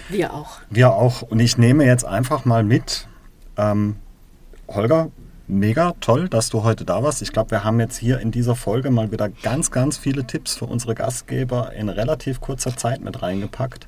Wir 0.09 0.33
auch. 0.35 0.59
Wir 0.70 0.92
auch. 0.92 1.23
Und 1.23 1.40
ich 1.40 1.59
nehme 1.59 1.85
jetzt 1.85 2.05
einfach 2.05 2.44
mal 2.44 2.64
mit, 2.64 3.07
ähm, 3.57 3.97
Holger, 4.68 5.11
mega 5.47 5.94
toll, 6.01 6.29
dass 6.29 6.49
du 6.49 6.64
heute 6.64 6.85
da 6.85 7.03
warst. 7.03 7.20
Ich 7.23 7.33
glaube, 7.33 7.51
wir 7.53 7.64
haben 7.64 7.79
jetzt 7.79 7.99
hier 7.99 8.18
in 8.18 8.31
dieser 8.31 8.57
Folge 8.57 8.90
mal 8.90 9.12
wieder 9.12 9.29
ganz, 9.29 9.70
ganz 9.70 9.99
viele 9.99 10.27
Tipps 10.27 10.57
für 10.57 10.64
unsere 10.64 10.94
Gastgeber 10.94 11.73
in 11.75 11.88
relativ 11.88 12.40
kurzer 12.40 12.77
Zeit 12.77 13.03
mit 13.03 13.20
reingepackt. 13.23 13.87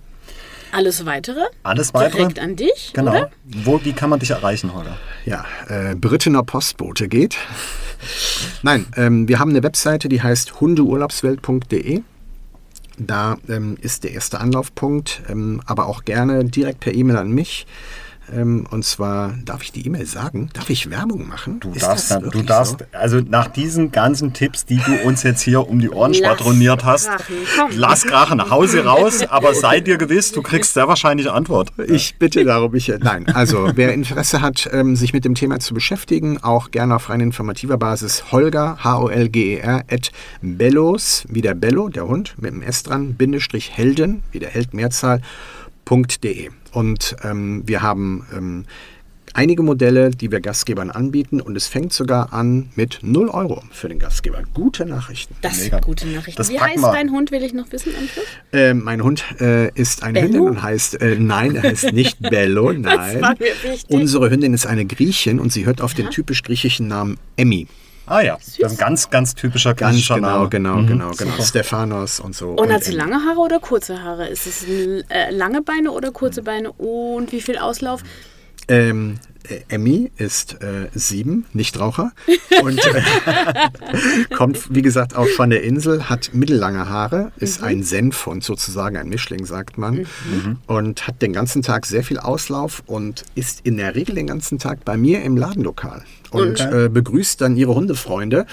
Alles 0.76 1.06
weitere? 1.06 1.40
Alles 1.62 1.94
weitere? 1.94 2.18
Direkt 2.18 2.38
an 2.38 2.54
dich, 2.54 2.90
Genau. 2.92 3.12
oder? 3.12 3.30
Wo, 3.46 3.82
wie 3.82 3.94
kann 3.94 4.10
man 4.10 4.18
dich 4.20 4.28
erreichen, 4.28 4.74
Holger? 4.74 4.98
Ja, 5.24 5.46
äh, 5.68 5.94
Brittener 5.94 6.42
Postbote 6.42 7.08
geht. 7.08 7.38
Nein, 8.60 8.84
ähm, 8.94 9.26
wir 9.26 9.38
haben 9.38 9.52
eine 9.52 9.62
Webseite, 9.62 10.10
die 10.10 10.20
heißt 10.20 10.60
hundeurlaubswelt.de. 10.60 12.02
Da 12.98 13.38
ähm, 13.48 13.78
ist 13.80 14.04
der 14.04 14.12
erste 14.12 14.38
Anlaufpunkt, 14.38 15.22
ähm, 15.30 15.62
aber 15.64 15.86
auch 15.86 16.04
gerne 16.04 16.44
direkt 16.44 16.80
per 16.80 16.94
E-Mail 16.94 17.16
an 17.16 17.30
mich. 17.30 17.66
Ähm, 18.34 18.66
und 18.70 18.84
zwar, 18.84 19.34
darf 19.44 19.62
ich 19.62 19.72
die 19.72 19.86
E-Mail 19.86 20.06
sagen? 20.06 20.48
Darf 20.52 20.68
ich 20.70 20.90
Werbung 20.90 21.28
machen? 21.28 21.60
Du 21.60 21.70
Ist 21.72 21.82
darfst, 21.82 22.10
das 22.10 22.20
dann- 22.20 22.30
du 22.30 22.42
darfst, 22.42 22.78
so? 22.80 22.84
also 22.98 23.20
nach 23.20 23.46
diesen 23.48 23.92
ganzen 23.92 24.32
Tipps, 24.32 24.64
die 24.64 24.78
du 24.78 24.96
uns 25.06 25.22
jetzt 25.22 25.42
hier 25.42 25.68
um 25.68 25.78
die 25.78 25.90
Ohren 25.90 26.12
Lass 26.12 26.18
schwadroniert 26.18 26.84
hast, 26.84 27.06
krachen, 27.08 27.76
lass 27.76 28.04
krachen, 28.04 28.50
hau 28.50 28.66
sie 28.66 28.78
raus, 28.78 29.22
aber 29.28 29.54
sei 29.54 29.80
dir 29.80 29.96
gewiss, 29.96 30.32
du 30.32 30.42
kriegst 30.42 30.74
sehr 30.74 30.88
wahrscheinlich 30.88 31.30
Antwort. 31.30 31.72
Ich 31.86 32.16
bitte 32.18 32.44
darum, 32.44 32.74
ich, 32.74 32.88
nein, 33.00 33.26
also 33.28 33.70
wer 33.74 33.94
Interesse 33.94 34.40
hat, 34.40 34.68
ähm, 34.72 34.96
sich 34.96 35.12
mit 35.12 35.24
dem 35.24 35.34
Thema 35.34 35.60
zu 35.60 35.72
beschäftigen, 35.74 36.42
auch 36.42 36.70
gerne 36.70 36.96
auf 36.96 37.10
rein 37.10 37.20
informativer 37.20 37.76
Basis, 37.78 38.32
Holger, 38.32 38.78
H-O-L-G-E-R, 38.82 39.84
at 39.90 40.10
Bellos, 40.42 41.24
wie 41.28 41.42
der 41.42 41.54
Bello, 41.54 41.88
der 41.88 42.06
Hund, 42.08 42.34
mit 42.38 42.50
dem 42.52 42.62
S 42.62 42.82
dran, 42.82 43.14
Bindestrich 43.14 43.70
Helden, 43.76 44.22
wie 44.32 44.38
der 44.40 44.50
Held 44.50 44.74
Mehrzahl, 44.74 45.20
.de. 46.22 46.50
Und 46.76 47.16
ähm, 47.24 47.62
wir 47.64 47.80
haben 47.80 48.26
ähm, 48.36 48.64
einige 49.32 49.62
Modelle, 49.62 50.10
die 50.10 50.30
wir 50.30 50.40
Gastgebern 50.42 50.90
anbieten 50.90 51.40
und 51.40 51.56
es 51.56 51.68
fängt 51.68 51.94
sogar 51.94 52.34
an 52.34 52.68
mit 52.74 52.98
0 53.00 53.30
Euro 53.30 53.62
für 53.70 53.88
den 53.88 53.98
Gastgeber. 53.98 54.42
Gute 54.52 54.84
Nachrichten. 54.84 55.34
Das 55.40 55.56
Mega. 55.58 55.76
sind 55.76 55.86
gute 55.86 56.06
Nachrichten. 56.06 56.36
Das 56.36 56.50
Wie 56.50 56.60
heißt 56.60 56.82
wir. 56.82 56.92
dein 56.92 57.12
Hund, 57.12 57.30
will 57.30 57.42
ich 57.42 57.54
noch 57.54 57.72
wissen 57.72 57.92
am 57.98 58.06
Schluss? 58.06 58.26
Äh, 58.52 58.74
mein 58.74 59.02
Hund 59.02 59.24
äh, 59.40 59.70
ist 59.72 60.02
eine 60.02 60.20
Bello? 60.20 60.26
Hündin 60.26 60.42
und 60.48 60.62
heißt, 60.62 61.00
äh, 61.00 61.16
nein, 61.18 61.56
er 61.56 61.62
heißt 61.62 61.94
nicht 61.94 62.20
Bello, 62.30 62.70
nein. 62.74 63.22
war 63.22 63.30
mir 63.38 63.54
wichtig. 63.62 63.86
Unsere 63.88 64.28
Hündin 64.28 64.52
ist 64.52 64.66
eine 64.66 64.84
Griechin 64.84 65.40
und 65.40 65.54
sie 65.54 65.64
hört 65.64 65.80
auf 65.80 65.94
den 65.94 66.10
typisch 66.10 66.42
griechischen 66.42 66.88
Namen 66.88 67.16
Emmy. 67.38 67.68
Ah 68.06 68.20
ja, 68.20 68.36
das 68.36 68.58
ist 68.58 68.64
ein 68.64 68.76
ganz, 68.76 69.10
ganz 69.10 69.34
typischer 69.34 69.74
Ganz 69.74 69.92
griechischer 69.94 70.14
genau, 70.16 70.28
Name. 70.38 70.48
genau, 70.48 70.76
Mhm, 70.76 70.86
genau, 70.86 71.10
genau. 71.10 71.30
super. 71.32 71.42
Stephanos 71.44 72.20
und 72.20 72.34
so. 72.36 72.50
Und 72.50 72.72
hat 72.72 72.84
sie 72.84 72.92
Emmy. 72.92 72.98
lange 73.10 73.24
Haare 73.24 73.38
oder 73.40 73.58
kurze 73.60 74.02
Haare? 74.02 74.28
Ist 74.28 74.46
es 74.46 74.64
äh, 74.64 75.30
lange 75.30 75.62
Beine 75.62 75.90
oder 75.90 76.12
kurze 76.12 76.42
Beine? 76.42 76.70
Und 76.72 77.32
wie 77.32 77.40
viel 77.40 77.58
Auslauf? 77.58 78.02
Ähm, 78.68 79.18
äh, 79.48 79.60
Emmy 79.68 80.10
ist 80.16 80.60
äh, 80.62 80.88
sieben, 80.94 81.46
Nichtraucher 81.52 82.10
und 82.62 82.78
äh, 82.84 83.02
kommt, 84.36 84.74
wie 84.74 84.82
gesagt, 84.82 85.14
auch 85.16 85.28
von 85.28 85.50
der 85.50 85.62
Insel, 85.62 86.08
hat 86.08 86.30
mittellange 86.32 86.88
Haare, 86.88 87.32
ist 87.36 87.62
ein 87.62 87.82
Senfhund 87.84 88.42
sozusagen, 88.44 88.96
ein 88.96 89.08
Mischling, 89.08 89.46
sagt 89.46 89.78
man, 89.78 90.06
und 90.66 91.06
hat 91.06 91.22
den 91.22 91.32
ganzen 91.32 91.62
Tag 91.62 91.86
sehr 91.86 92.02
viel 92.02 92.18
Auslauf 92.18 92.82
und 92.86 93.24
ist 93.34 93.60
in 93.64 93.76
der 93.76 93.94
Regel 93.94 94.14
den 94.16 94.26
ganzen 94.26 94.58
Tag 94.58 94.84
bei 94.84 94.96
mir 94.96 95.22
im 95.22 95.36
Ladenlokal 95.36 96.02
und 96.30 96.60
äh, 96.60 96.88
begrüßt 96.88 97.40
dann 97.40 97.56
ihre 97.56 97.74
Hundefreunde. 97.74 98.46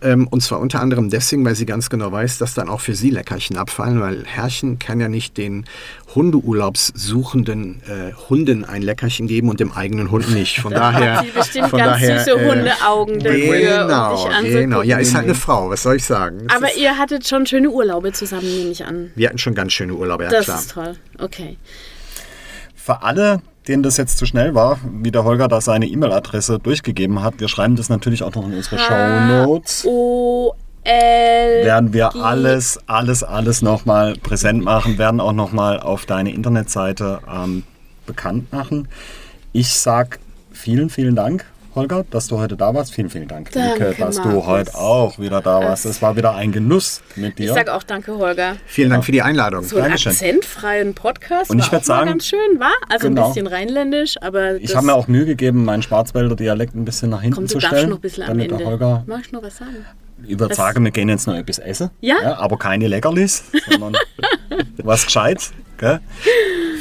Ähm, 0.00 0.26
und 0.28 0.42
zwar 0.42 0.60
unter 0.60 0.80
anderem 0.80 1.10
deswegen, 1.10 1.44
weil 1.44 1.54
sie 1.54 1.66
ganz 1.66 1.90
genau 1.90 2.10
weiß, 2.12 2.38
dass 2.38 2.54
dann 2.54 2.68
auch 2.68 2.80
für 2.80 2.94
sie 2.94 3.10
Leckerchen 3.10 3.56
abfallen, 3.56 4.00
weil 4.00 4.24
Herrchen 4.24 4.78
kann 4.78 5.00
ja 5.00 5.08
nicht 5.08 5.36
den 5.38 5.64
Hundeurlaubssuchenden 6.14 7.82
äh, 7.88 8.12
Hunden 8.28 8.64
ein 8.64 8.82
Leckerchen 8.82 9.26
geben 9.26 9.48
und 9.48 9.60
dem 9.60 9.72
eigenen 9.72 10.10
Hund 10.10 10.30
nicht. 10.30 10.58
Von 10.60 10.72
daher. 10.74 11.22
Sie 11.24 11.30
bestimmt 11.30 11.68
von 11.68 11.78
ganz 11.78 12.00
daher, 12.00 12.18
süße 12.18 12.30
äh, 12.38 12.48
Hundeaugen 12.50 13.18
dafür, 13.20 13.82
Genau, 13.82 14.24
um 14.26 14.44
genau. 14.44 14.82
Ja, 14.82 14.98
ist 14.98 15.14
halt 15.14 15.24
eine 15.24 15.34
Frau, 15.34 15.70
was 15.70 15.82
soll 15.82 15.96
ich 15.96 16.04
sagen? 16.04 16.46
Das 16.48 16.56
Aber 16.56 16.68
ist, 16.70 16.78
ihr 16.78 16.98
hattet 16.98 17.26
schon 17.26 17.46
schöne 17.46 17.70
Urlaube 17.70 18.12
zusammen, 18.12 18.46
nehme 18.46 18.70
ich 18.70 18.84
an. 18.84 19.10
wir 19.14 19.28
hatten 19.28 19.38
schon 19.38 19.54
ganz 19.54 19.72
schöne 19.72 19.94
Urlaube, 19.94 20.24
ja 20.24 20.30
Das 20.30 20.44
klar. 20.46 20.58
ist 20.58 20.70
toll. 20.72 20.96
Okay. 21.18 21.56
Für 22.74 23.02
alle, 23.02 23.42
denen 23.68 23.82
das 23.82 23.96
jetzt 23.96 24.18
zu 24.18 24.26
schnell 24.26 24.54
war, 24.54 24.78
wie 25.02 25.10
der 25.10 25.24
Holger 25.24 25.48
da 25.48 25.60
seine 25.60 25.86
E-Mail-Adresse 25.86 26.58
durchgegeben 26.58 27.22
hat, 27.22 27.34
wir 27.38 27.48
schreiben 27.48 27.76
das 27.76 27.88
natürlich 27.88 28.22
auch 28.22 28.34
noch 28.34 28.46
in 28.46 28.54
unsere 28.54 28.78
Show 28.78 29.44
Notes. 29.44 29.84
O 29.86 30.54
L 30.84 31.64
Werden 31.64 31.92
wir 31.92 32.16
alles, 32.16 32.80
alles, 32.86 33.22
alles 33.22 33.62
nochmal 33.62 34.14
präsent 34.14 34.64
machen, 34.64 34.98
werden 34.98 35.20
auch 35.20 35.32
nochmal 35.32 35.78
auf 35.78 36.06
deine 36.06 36.32
Internetseite 36.32 37.20
ähm, 37.32 37.62
bekannt 38.04 38.52
machen. 38.52 38.88
Ich 39.52 39.74
sag 39.74 40.18
vielen, 40.50 40.90
vielen 40.90 41.14
Dank, 41.14 41.44
Holger, 41.74 42.04
dass 42.10 42.26
du 42.28 42.38
heute 42.38 42.56
da 42.56 42.74
warst. 42.74 42.92
Vielen, 42.94 43.08
vielen 43.08 43.28
Dank, 43.28 43.50
Danke, 43.52 43.90
Rike, 43.90 44.00
dass 44.02 44.16
du 44.16 44.28
Markus. 44.28 44.46
heute 44.46 44.74
auch 44.74 45.18
wieder 45.18 45.40
da 45.40 45.60
warst. 45.60 45.86
Es 45.86 46.02
war 46.02 46.16
wieder 46.16 46.34
ein 46.34 46.52
Genuss 46.52 47.00
mit 47.16 47.30
Ich 47.40 47.46
dir. 47.46 47.54
sag 47.54 47.70
auch 47.70 47.82
danke, 47.82 48.16
Holger. 48.18 48.56
Vielen 48.66 48.90
Dank 48.90 49.04
für 49.04 49.12
die 49.12 49.22
Einladung. 49.22 49.64
So 49.64 49.76
einen 49.76 49.84
Dankeschön. 49.86 50.12
akzentfreien 50.12 50.94
Podcast 50.94 51.50
Und 51.50 51.60
ich 51.60 51.64
war 51.72 51.78
auch 51.78 51.82
mal 51.82 51.84
sagen- 51.84 52.10
ganz 52.10 52.26
schön, 52.26 52.60
war? 52.60 52.72
Also 52.90 53.08
Genau. 53.08 53.22
ein 53.28 53.28
bisschen 53.32 53.46
rheinländisch, 53.46 54.16
aber 54.20 54.56
Ich 54.56 54.76
habe 54.76 54.84
mir 54.86 54.94
auch 54.94 55.08
Mühe 55.08 55.24
gegeben, 55.24 55.64
meinen 55.64 55.82
Schwarzwälder 55.82 56.36
Dialekt 56.36 56.74
ein 56.74 56.84
bisschen 56.84 57.08
nach 57.10 57.22
hinten 57.22 57.36
Komm, 57.36 57.46
zu 57.48 57.54
du 57.54 57.60
darfst 57.60 57.76
stellen, 57.76 57.88
noch 57.90 57.96
ein 57.98 58.00
bisschen 58.02 58.22
am 58.24 58.28
damit 58.28 58.44
Ende. 58.50 58.58
der 58.58 58.66
Holger 58.66 59.04
Mag 59.06 59.20
ich 59.24 59.32
noch 59.32 59.42
was 59.42 59.56
sagen? 59.56 59.86
über 60.28 60.54
sagen, 60.54 60.84
wir 60.84 60.90
gehen 60.92 61.08
jetzt 61.08 61.26
noch 61.26 61.34
etwas 61.34 61.58
essen. 61.58 61.90
Ja? 62.00 62.36
aber 62.38 62.56
keine 62.58 62.86
Leckerlis, 62.86 63.44
sondern 63.70 63.96
was 64.84 65.04
Gescheites. 65.06 65.52
Gell? 65.78 66.00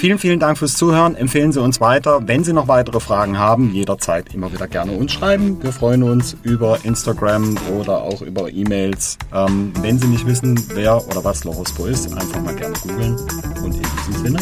Vielen, 0.02 0.18
vielen 0.18 0.40
Dank 0.40 0.58
fürs 0.58 0.74
Zuhören. 0.74 1.16
Empfehlen 1.16 1.52
Sie 1.52 1.62
uns 1.62 1.80
weiter. 1.80 2.28
Wenn 2.28 2.44
Sie 2.44 2.54
noch 2.54 2.68
weitere 2.68 3.00
Fragen 3.00 3.38
haben, 3.38 3.72
jederzeit 3.72 4.34
immer 4.34 4.52
wieder 4.52 4.68
gerne 4.68 4.94
uns 4.94 5.12
schreiben. 5.12 5.62
Wir 5.62 5.72
freuen 5.72 6.02
uns 6.02 6.36
über 6.42 6.80
Instagram 6.82 7.56
oder 7.80 8.02
auch 8.02 8.24
über 8.24 8.52
E-Mails. 8.52 9.20
Ähm, 9.32 9.72
wenn 9.82 10.00
Sie 10.00 10.08
nicht 10.08 10.26
wissen, 10.26 10.60
wer 10.74 11.08
oder 11.08 11.24
was 11.24 11.44
Lorospo 11.44 11.86
ist, 11.86 12.12
einfach 12.18 12.42
mal 12.42 12.56
gerne 12.56 12.74
googeln. 12.82 13.16
Und 13.64 13.76
in 13.76 13.84
diesem 14.08 14.24
Sinne, 14.24 14.40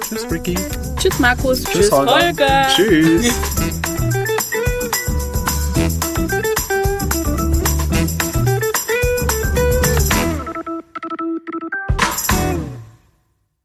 tschüss 0.00 0.30
Ricky. 0.30 0.54
Tschüss, 0.96 1.18
Markus. 1.18 1.64
Tschüss, 1.64 1.90
Holger. 1.90 2.12
Holger. 2.12 2.66
Tschüss. 2.76 3.79